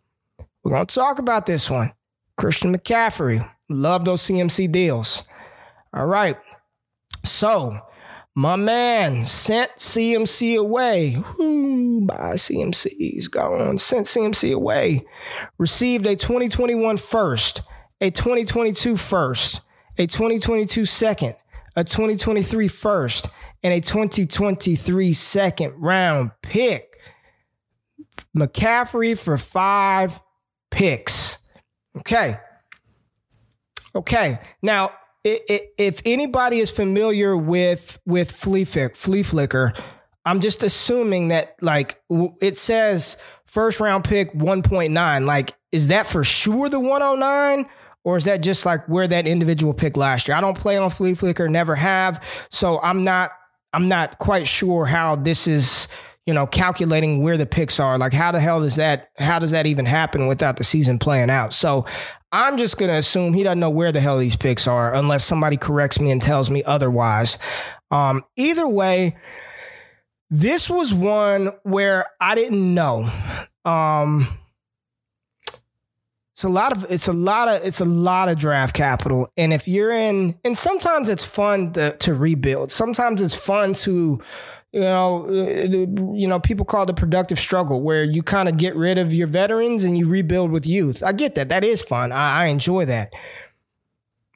We're 0.63 0.71
going 0.71 0.85
to 0.85 0.95
talk 0.95 1.19
about 1.19 1.45
this 1.45 1.69
one. 1.69 1.93
Christian 2.37 2.75
McCaffrey. 2.75 3.47
Love 3.69 4.05
those 4.05 4.21
CMC 4.21 4.71
deals. 4.71 5.23
All 5.93 6.05
right. 6.05 6.37
So, 7.23 7.79
my 8.33 8.55
man 8.55 9.25
sent 9.25 9.75
CMC 9.77 10.57
away. 10.57 11.21
Ooh, 11.39 12.01
by 12.01 12.33
CMC's 12.33 13.27
gone. 13.27 13.77
Sent 13.77 14.05
CMC 14.05 14.53
away. 14.53 15.05
Received 15.57 16.05
a 16.05 16.15
2021 16.15 16.97
first, 16.97 17.61
a 17.99 18.11
2022 18.11 18.97
first, 18.97 19.61
a 19.97 20.05
2022 20.05 20.85
second, 20.85 21.35
a 21.75 21.83
2023 21.83 22.67
first, 22.67 23.29
and 23.63 23.73
a 23.73 23.81
2023 23.81 25.13
second 25.13 25.73
round 25.77 26.31
pick. 26.41 26.94
McCaffrey 28.35 29.17
for 29.17 29.37
five 29.37 30.19
picks. 30.71 31.37
Okay. 31.97 32.35
Okay. 33.95 34.39
Now, 34.61 34.91
if 35.23 36.01
anybody 36.05 36.59
is 36.59 36.69
familiar 36.69 37.35
with 37.35 37.99
with 38.05 38.31
Flea, 38.31 38.65
Flea 38.65 39.23
Flicker, 39.23 39.73
I'm 40.25 40.41
just 40.41 40.61
assuming 40.63 41.29
that 41.29 41.55
like 41.61 41.99
it 42.41 42.57
says 42.57 43.17
first 43.45 43.79
round 43.79 44.03
pick 44.03 44.33
1.9. 44.33 45.25
Like 45.25 45.55
is 45.71 45.87
that 45.87 46.07
for 46.07 46.23
sure 46.23 46.69
the 46.69 46.79
109? 46.79 47.69
Or 48.03 48.17
is 48.17 48.25
that 48.25 48.43
just 48.43 48.67
like 48.67 48.87
where 48.87 49.07
that 49.07 49.27
individual 49.27 49.73
pick 49.73 49.97
last 49.97 50.27
year? 50.27 50.37
I 50.37 50.41
don't 50.41 50.57
play 50.57 50.77
on 50.77 50.91
Flea 50.91 51.15
Flicker, 51.15 51.49
never 51.49 51.73
have. 51.75 52.23
So 52.51 52.79
I'm 52.81 53.03
not 53.03 53.31
I'm 53.75 53.89
not 53.89 54.19
quite 54.19 54.47
sure 54.47 54.85
how 54.85 55.17
this 55.17 55.47
is, 55.47 55.89
you 56.25 56.33
know, 56.33 56.47
calculating 56.47 57.21
where 57.21 57.37
the 57.37 57.45
picks 57.45 57.79
are. 57.79 57.97
Like 57.97 58.13
how 58.13 58.31
the 58.31 58.39
hell 58.39 58.61
does 58.61 58.75
that 58.75 59.11
how 59.17 59.39
does 59.39 59.51
that 59.51 59.67
even 59.67 59.85
happen 59.85 60.27
without 60.27 60.57
the 60.57 60.63
season 60.63 60.99
playing 60.99 61.29
out? 61.29 61.53
So 61.53 61.85
I'm 62.31 62.57
just 62.57 62.77
gonna 62.77 62.93
assume 62.93 63.33
he 63.33 63.43
doesn't 63.43 63.59
know 63.59 63.69
where 63.69 63.91
the 63.91 64.01
hell 64.01 64.17
these 64.17 64.35
picks 64.35 64.67
are 64.67 64.93
unless 64.93 65.23
somebody 65.23 65.57
corrects 65.57 65.99
me 65.99 66.11
and 66.11 66.21
tells 66.21 66.49
me 66.49 66.63
otherwise. 66.63 67.37
Um, 67.91 68.23
either 68.35 68.67
way, 68.67 69.15
this 70.29 70.69
was 70.69 70.93
one 70.93 71.51
where 71.63 72.05
I 72.19 72.35
didn't 72.35 72.73
know. 72.73 73.09
Um, 73.63 74.27
it's 76.33 76.43
a 76.43 76.49
lot 76.49 76.75
of 76.75 76.91
it's 76.91 77.07
a 77.07 77.13
lot 77.13 77.47
of 77.47 77.65
it's 77.65 77.79
a 77.79 77.85
lot 77.85 78.27
of 78.27 78.37
draft 78.37 78.75
capital, 78.75 79.29
and 79.37 79.53
if 79.53 79.69
you're 79.69 79.93
in, 79.93 80.37
and 80.43 80.57
sometimes 80.57 81.07
it's 81.07 81.23
fun 81.23 81.71
to, 81.73 81.95
to 81.97 82.13
rebuild. 82.13 82.73
Sometimes 82.73 83.21
it's 83.21 83.35
fun 83.35 83.73
to 83.75 84.21
you 84.75 84.81
know, 84.81 85.25
you 86.13 86.27
know, 86.27 86.37
people 86.37 86.65
call 86.65 86.83
it 86.83 86.87
the 86.87 86.93
productive 86.93 87.39
struggle, 87.39 87.81
where 87.81 88.03
you 88.03 88.21
kind 88.21 88.49
of 88.49 88.57
get 88.57 88.75
rid 88.75 88.97
of 88.97 89.13
your 89.13 89.25
veterans 89.25 89.85
and 89.85 89.97
you 89.97 90.09
rebuild 90.09 90.51
with 90.51 90.67
youth. 90.67 91.01
I 91.01 91.13
get 91.13 91.35
that. 91.35 91.47
That 91.47 91.63
is 91.63 91.81
fun. 91.81 92.11
I, 92.11 92.41
I 92.41 92.45
enjoy 92.47 92.83
that. 92.83 93.13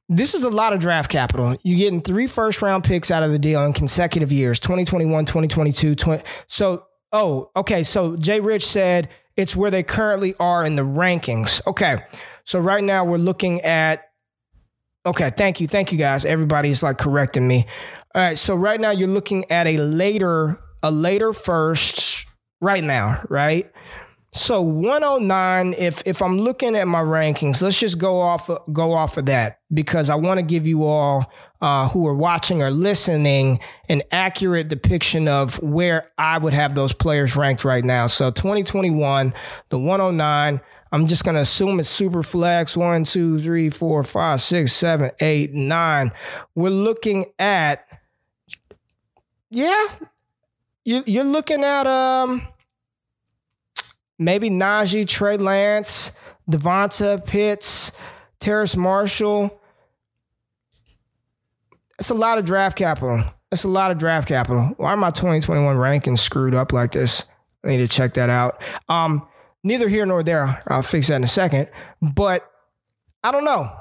This 0.08 0.34
is 0.34 0.43
a 0.43 0.49
lot 0.49 0.71
of 0.71 0.80
draft 0.80 1.12
capital. 1.12 1.58
You're 1.62 1.78
getting 1.78 1.99
three 1.99 2.25
first 2.25 2.62
round 2.62 2.86
picks 2.86 3.12
out 3.12 3.21
of 3.21 3.34
the 3.34 3.38
deal 3.38 3.65
in 3.65 3.73
consecutive 3.73 4.32
years 4.32 4.62
2021, 4.62 5.25
2022. 5.25 5.95
20, 5.95 6.23
so, 6.47 6.86
oh, 7.12 7.52
okay. 7.58 7.84
So 7.84 8.15
Jay 8.15 8.39
Rich 8.39 8.65
said 8.65 9.10
it's 9.36 9.58
where 9.58 9.69
they 9.69 9.84
currently 9.84 10.36
are 10.39 10.65
in 10.65 10.78
the 10.78 10.84
rankings. 10.84 11.62
Okay. 11.67 11.99
So 12.45 12.60
right 12.62 12.84
now 12.84 13.04
we're 13.04 13.17
looking 13.17 13.60
at, 13.62 14.10
okay. 15.06 15.32
Thank 15.32 15.60
you. 15.60 15.67
Thank 15.67 15.91
you 15.91 15.97
guys. 15.97 16.23
Everybody 16.23 16.69
is 16.69 16.82
like 16.82 16.97
correcting 16.97 17.45
me. 17.45 17.67
All 18.15 18.22
right. 18.22 18.38
So 18.38 18.56
right 18.56 18.80
now 18.80 18.91
you're 18.91 19.08
looking 19.08 19.50
at 19.52 19.67
a 19.67 19.78
later, 19.78 20.60
a 20.82 20.91
later 20.91 21.34
first 21.34 22.26
right 22.62 22.84
now, 22.84 23.24
right? 23.30 23.72
So 24.32 24.62
109, 24.62 25.74
if 25.78 26.04
if 26.06 26.22
I'm 26.22 26.38
looking 26.39 26.76
at 26.76 26.88
my 26.88 27.02
rankings, 27.02 27.63
let's 27.63 27.80
just 27.80 27.98
go 27.98 28.22
off 28.22 28.50
go 28.72 28.93
off 28.93 29.17
of 29.17 29.26
that 29.26 29.60
because 29.74 30.10
I 30.10 30.15
want 30.15 30.39
to 30.39 30.45
give 30.45 30.67
you 30.67 30.84
all 30.84 31.32
uh, 31.62 31.89
who 31.89 32.08
are 32.08 32.13
watching 32.13 32.62
or 32.62 32.69
listening 32.69 33.60
an 33.89 34.04
accurate 34.12 34.67
depiction 34.67 35.28
of 35.28 35.62
where 35.63 36.12
I 36.17 36.38
would 36.38 36.54
have 36.54 36.76
those 36.76 36.93
players 36.93 37.36
ranked 37.36 37.65
right 37.65 37.84
now. 37.84 38.06
So 38.08 38.30
2021, 38.30 39.34
the 39.69 39.80
109. 39.80 40.62
I'm 40.91 41.08
just 41.08 41.24
gonna 41.24 41.41
assume 41.41 41.80
it's 41.80 41.89
super 41.89 42.24
flex. 42.24 42.76
One, 42.76 43.04
two, 43.04 43.39
three, 43.39 43.69
four, 43.69 44.04
five, 44.04 44.41
six, 44.41 44.74
seven, 44.74 45.12
eight, 45.19 45.54
nine. 45.54 46.12
We're 46.56 46.69
looking 46.69 47.26
at, 47.38 47.86
yeah, 49.49 49.88
you, 50.85 51.03
you're 51.05 51.23
looking 51.23 51.63
at 51.63 51.88
um 51.88 52.47
maybe 54.17 54.49
Najee, 54.49 55.07
Trey 55.07 55.38
Lance, 55.38 56.12
Devonta, 56.49 57.25
Pitts, 57.25 57.91
Terrace 58.39 58.75
Marshall. 58.75 59.59
It's 61.97 62.09
a 62.09 62.15
lot 62.15 62.38
of 62.38 62.45
draft 62.45 62.77
capital. 62.77 63.23
It's 63.51 63.63
a 63.63 63.69
lot 63.69 63.91
of 63.91 63.97
draft 63.97 64.27
capital. 64.27 64.73
Why 64.77 64.93
are 64.93 64.97
my 64.97 65.12
2021 65.12 65.75
rankings 65.75 66.19
screwed 66.19 66.53
up 66.53 66.71
like 66.71 66.91
this? 66.91 67.25
I 67.63 67.69
need 67.69 67.77
to 67.77 67.88
check 67.88 68.13
that 68.13 68.29
out. 68.29 68.62
Um, 68.88 69.27
neither 69.63 69.89
here 69.89 70.05
nor 70.05 70.23
there. 70.23 70.62
I'll 70.67 70.81
fix 70.81 71.07
that 71.07 71.15
in 71.15 71.23
a 71.23 71.27
second. 71.27 71.69
But 72.01 72.49
I 73.23 73.31
don't 73.31 73.43
know. 73.43 73.71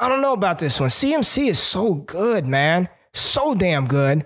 I 0.00 0.08
don't 0.08 0.22
know 0.22 0.32
about 0.32 0.58
this 0.58 0.80
one. 0.80 0.88
CMC 0.88 1.48
is 1.48 1.58
so 1.58 1.94
good, 1.94 2.46
man. 2.46 2.88
So 3.12 3.54
damn 3.54 3.86
good 3.86 4.24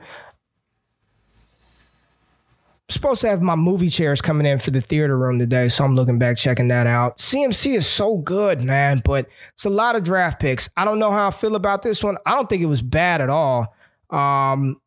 supposed 2.88 3.20
to 3.20 3.29
have 3.29 3.42
my 3.42 3.55
movie 3.55 3.90
chairs 3.90 4.20
coming 4.20 4.46
in 4.46 4.59
for 4.59 4.70
the 4.70 4.81
theater 4.81 5.16
room 5.18 5.38
today, 5.38 5.68
so 5.68 5.85
I'm 5.85 5.94
looking 5.94 6.18
back 6.18 6.37
checking 6.37 6.68
that 6.68 6.87
out. 6.87 7.18
CMC 7.18 7.74
is 7.74 7.87
so 7.87 8.18
good, 8.18 8.62
man, 8.62 9.03
but 9.05 9.29
it's 9.53 9.66
a 9.66 9.70
lot 9.70 9.94
of 9.94 10.05
draft 10.05 10.40
picks. 10.40 10.70
I 10.77 10.85
don't 10.85 10.98
know 10.98 11.11
how 11.11 11.29
I 11.29 11.31
feel 11.31 11.55
about 11.55 11.83
this 11.83 12.03
one. 12.03 12.16
I 12.24 12.35
don't 12.35 12.48
think 12.48 12.62
it 12.62 12.66
was 12.66 12.81
bad 12.81 13.20
at 13.20 13.29
all. 13.29 13.74
Um, 14.11 14.81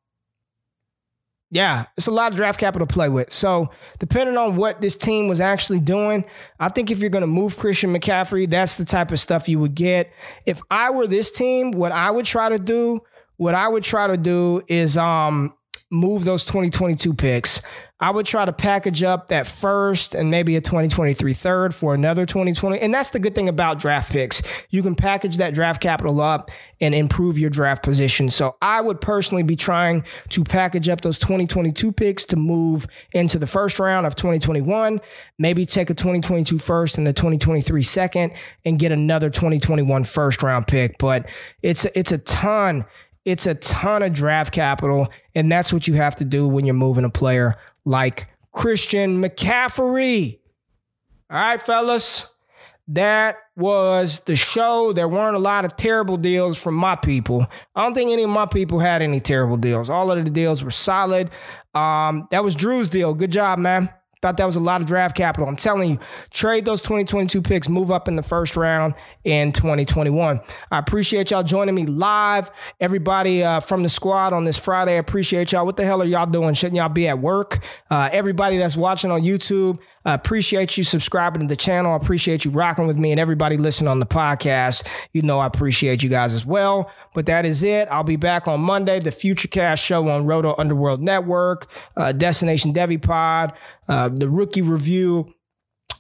yeah, 1.52 1.86
it's 1.98 2.08
a 2.08 2.12
lot 2.12 2.32
of 2.32 2.38
draft 2.38 2.60
capital 2.60 2.88
to 2.88 2.94
play 2.94 3.10
with. 3.10 3.32
So, 3.32 3.70
depending 4.00 4.38
on 4.38 4.56
what 4.56 4.82
this 4.82 4.96
team 4.96 5.28
was 5.28 5.42
actually 5.42 5.82
doing, 5.82 6.24
I 6.60 6.70
think 6.70 6.90
if 6.90 7.00
you're 7.00 7.10
going 7.10 7.22
to 7.22 7.28
move 7.28 7.58
Christian 7.58 7.94
McCaffrey, 7.94 8.50
that's 8.50 8.78
the 8.78 8.86
type 8.86 9.12
of 9.12 9.20
stuff 9.20 9.50
you 9.50 9.60
would 9.60 9.76
get. 9.76 10.12
If 10.46 10.62
I 10.72 10.92
were 10.92 11.08
this 11.08 11.30
team, 11.30 11.72
what 11.72 11.92
I 11.92 12.10
would 12.10 12.26
try 12.26 12.50
to 12.50 12.58
do, 12.58 13.02
what 13.36 13.54
I 13.54 13.68
would 13.68 13.84
try 13.84 14.08
to 14.08 14.18
do 14.18 14.62
is 14.68 14.98
um 14.98 15.54
move 15.92 16.24
those 16.24 16.46
2022 16.46 17.14
picks. 17.14 17.62
I 18.02 18.10
would 18.10 18.26
try 18.26 18.46
to 18.46 18.52
package 18.52 19.04
up 19.04 19.28
that 19.28 19.46
first 19.48 20.16
and 20.16 20.32
maybe 20.32 20.56
a 20.56 20.62
2023 20.62 21.34
third 21.34 21.76
for 21.76 21.94
another 21.94 22.26
2020. 22.26 22.80
And 22.80 22.92
that's 22.92 23.12
the 23.12 23.20
good 23.20 23.36
thing 23.36 23.48
about 23.48 23.78
draft 23.78 24.12
picks. 24.12 24.42
You 24.72 24.82
can 24.82 24.96
package 24.96 25.38
that 25.38 25.54
draft 25.54 25.82
capital 25.84 26.20
up 26.20 26.50
and 26.82 26.96
improve 26.96 27.38
your 27.38 27.52
draft 27.52 27.84
position. 27.84 28.32
So 28.32 28.58
I 28.60 28.82
would 28.82 29.02
personally 29.02 29.44
be 29.44 29.56
trying 29.56 30.04
to 30.30 30.44
package 30.44 30.90
up 30.90 31.02
those 31.02 31.20
2022 31.20 31.92
picks 31.92 32.26
to 32.26 32.36
move 32.36 32.88
into 33.12 33.38
the 33.38 33.46
first 33.46 33.78
round 33.78 34.08
of 34.08 34.16
2021, 34.16 35.00
maybe 35.38 35.68
take 35.68 35.92
a 35.92 35.94
2022 35.94 36.58
first 36.58 36.98
and 36.98 37.06
the 37.06 37.14
2023 37.14 37.84
second 37.84 38.34
and 38.66 38.80
get 38.80 38.92
another 38.92 39.30
2021 39.30 40.06
first 40.06 40.42
round 40.42 40.66
pick. 40.66 40.98
But 40.98 41.30
it's, 41.62 41.86
it's 41.86 42.12
a 42.12 42.18
ton. 42.18 42.86
It's 43.24 43.46
a 43.46 43.54
ton 43.54 44.02
of 44.02 44.14
draft 44.14 44.52
capital, 44.52 45.08
and 45.36 45.52
that's 45.52 45.72
what 45.72 45.88
you 45.88 45.94
have 45.94 46.16
to 46.16 46.26
do 46.26 46.48
when 46.48 46.66
you're 46.66 46.74
moving 46.74 47.06
a 47.06 47.10
player 47.12 47.56
like 47.86 48.28
Christian 48.52 49.22
McCaffrey. 49.22 50.40
All 51.30 51.38
right, 51.38 51.62
fellas, 51.62 52.32
that 52.90 53.38
was 53.56 54.20
the 54.26 54.36
show. 54.36 54.92
There 54.92 55.08
weren't 55.08 55.36
a 55.36 55.40
lot 55.40 55.64
of 55.64 55.78
terrible 55.78 56.18
deals 56.18 56.62
from 56.62 56.76
my 56.76 56.96
people. 56.96 57.48
I 57.76 57.84
don't 57.84 57.94
think 57.94 58.12
any 58.12 58.24
of 58.24 58.30
my 58.30 58.46
people 58.46 58.80
had 58.80 59.02
any 59.02 59.20
terrible 59.20 59.58
deals. 59.58 59.90
All 59.90 60.12
of 60.12 60.24
the 60.24 60.30
deals 60.30 60.64
were 60.64 60.72
solid. 60.72 61.30
Um, 61.74 62.28
that 62.32 62.44
was 62.44 62.54
Drew's 62.54 62.90
deal. 62.90 63.14
Good 63.14 63.32
job, 63.32 63.60
man. 63.60 63.90
Thought 64.22 64.38
that 64.38 64.46
was 64.46 64.56
a 64.56 64.60
lot 64.60 64.82
of 64.82 64.88
draft 64.88 65.18
capital. 65.18 65.50
I'm 65.50 65.56
telling 65.56 65.92
you, 65.92 66.00
trade 66.30 66.64
those 66.64 66.84
2022 66.84 67.42
picks, 67.42 67.68
move 67.68 67.90
up 67.90 68.08
in 68.08 68.16
the 68.16 68.22
first 68.22 68.56
round 68.56 68.94
in 69.24 69.52
2021. 69.52 70.40
I 70.70 70.78
appreciate 70.78 71.32
y'all 71.32 71.42
joining 71.42 71.74
me 71.74 71.88
live. 71.88 72.52
Everybody 72.80 73.44
uh, 73.44 73.62
from 73.62 73.82
the 73.82 73.90
squad 73.90 74.34
on 74.34 74.46
this 74.46 74.58
Friday, 74.58 74.94
I 74.94 74.98
appreciate 74.98 75.52
y'all. 75.52 75.66
What 75.66 75.76
the 75.76 75.86
hell 75.86 76.04
are 76.04 76.06
y'all 76.06 76.28
doing? 76.28 76.54
Shouldn't 76.54 76.76
y'all 76.76 76.90
be 76.90 77.08
at 77.08 77.18
work? 77.18 77.64
Uh, 77.90 78.10
everybody 78.12 78.58
that's 78.58 78.78
watching 78.78 79.10
on 79.10 79.24
YouTube, 79.24 79.80
I 80.06 80.14
appreciate 80.14 80.78
you 80.78 80.84
subscribing 80.84 81.42
to 81.42 81.48
the 81.48 81.56
channel. 81.56 81.94
I 81.94 81.96
appreciate 81.96 82.46
you 82.46 82.52
rocking 82.52 82.86
with 82.88 82.98
me 82.98 83.12
and 83.12 83.20
everybody 83.20 83.58
listening 83.58 83.90
on 83.90 84.00
the 84.00 84.06
podcast. 84.06 84.88
You 85.14 85.24
know, 85.24 85.40
I 85.40 85.48
appreciate 85.48 86.04
you 86.04 86.10
guys 86.10 86.34
as 86.34 86.46
well. 86.46 86.92
But 87.14 87.26
that 87.26 87.46
is 87.46 87.62
it. 87.64 87.88
I'll 87.92 88.04
be 88.04 88.16
back 88.16 88.48
on 88.48 88.62
Monday, 88.62 89.00
the 89.00 89.10
Futurecast 89.10 89.84
show 89.84 90.08
on 90.08 90.26
Roto 90.26 90.56
Underworld 90.58 91.02
Network, 91.02 91.70
uh, 91.98 92.12
Destination 92.12 92.74
Devy 92.74 93.02
Pod, 93.02 93.54
uh, 93.88 94.10
the 94.10 94.30
rookie 94.30 94.62
review 94.62 95.34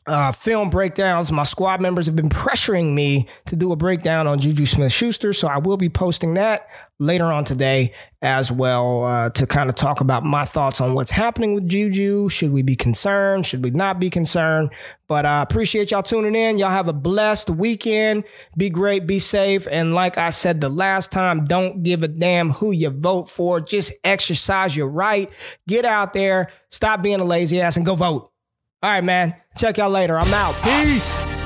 uh, 0.07 0.31
film 0.31 0.69
breakdowns. 0.69 1.31
My 1.31 1.43
squad 1.43 1.81
members 1.81 2.05
have 2.05 2.15
been 2.15 2.29
pressuring 2.29 2.93
me 2.93 3.27
to 3.47 3.55
do 3.55 3.71
a 3.71 3.75
breakdown 3.75 4.27
on 4.27 4.39
Juju 4.39 4.65
Smith 4.65 4.91
Schuster. 4.91 5.33
So 5.33 5.47
I 5.47 5.57
will 5.57 5.77
be 5.77 5.89
posting 5.89 6.33
that 6.35 6.67
later 7.01 7.25
on 7.25 7.43
today 7.43 7.93
as 8.21 8.51
well 8.51 9.03
uh, 9.03 9.29
to 9.31 9.47
kind 9.47 9.69
of 9.69 9.75
talk 9.75 10.01
about 10.01 10.23
my 10.23 10.45
thoughts 10.45 10.79
on 10.79 10.93
what's 10.93 11.09
happening 11.09 11.55
with 11.55 11.67
Juju. 11.67 12.29
Should 12.29 12.51
we 12.51 12.61
be 12.61 12.75
concerned? 12.75 13.47
Should 13.47 13.63
we 13.63 13.71
not 13.71 13.99
be 13.99 14.11
concerned? 14.11 14.69
But 15.07 15.25
I 15.25 15.39
uh, 15.39 15.41
appreciate 15.41 15.89
y'all 15.89 16.03
tuning 16.03 16.35
in. 16.35 16.59
Y'all 16.59 16.69
have 16.69 16.87
a 16.87 16.93
blessed 16.93 17.49
weekend. 17.49 18.23
Be 18.55 18.69
great, 18.69 19.07
be 19.07 19.17
safe. 19.17 19.67
And 19.69 19.95
like 19.95 20.19
I 20.19 20.29
said 20.29 20.61
the 20.61 20.69
last 20.69 21.11
time, 21.11 21.45
don't 21.45 21.81
give 21.81 22.03
a 22.03 22.07
damn 22.07 22.51
who 22.51 22.71
you 22.71 22.91
vote 22.91 23.29
for. 23.29 23.59
Just 23.59 23.93
exercise 24.03 24.77
your 24.77 24.87
right. 24.87 25.29
Get 25.67 25.83
out 25.83 26.13
there, 26.13 26.51
stop 26.69 27.01
being 27.01 27.19
a 27.19 27.25
lazy 27.25 27.59
ass, 27.59 27.77
and 27.77 27.85
go 27.85 27.95
vote. 27.95 28.31
All 28.83 28.91
right, 28.91 29.03
man. 29.03 29.35
Check 29.57 29.77
y'all 29.77 29.89
later. 29.89 30.17
I'm 30.17 30.33
out. 30.33 30.55
Peace. 30.63 31.40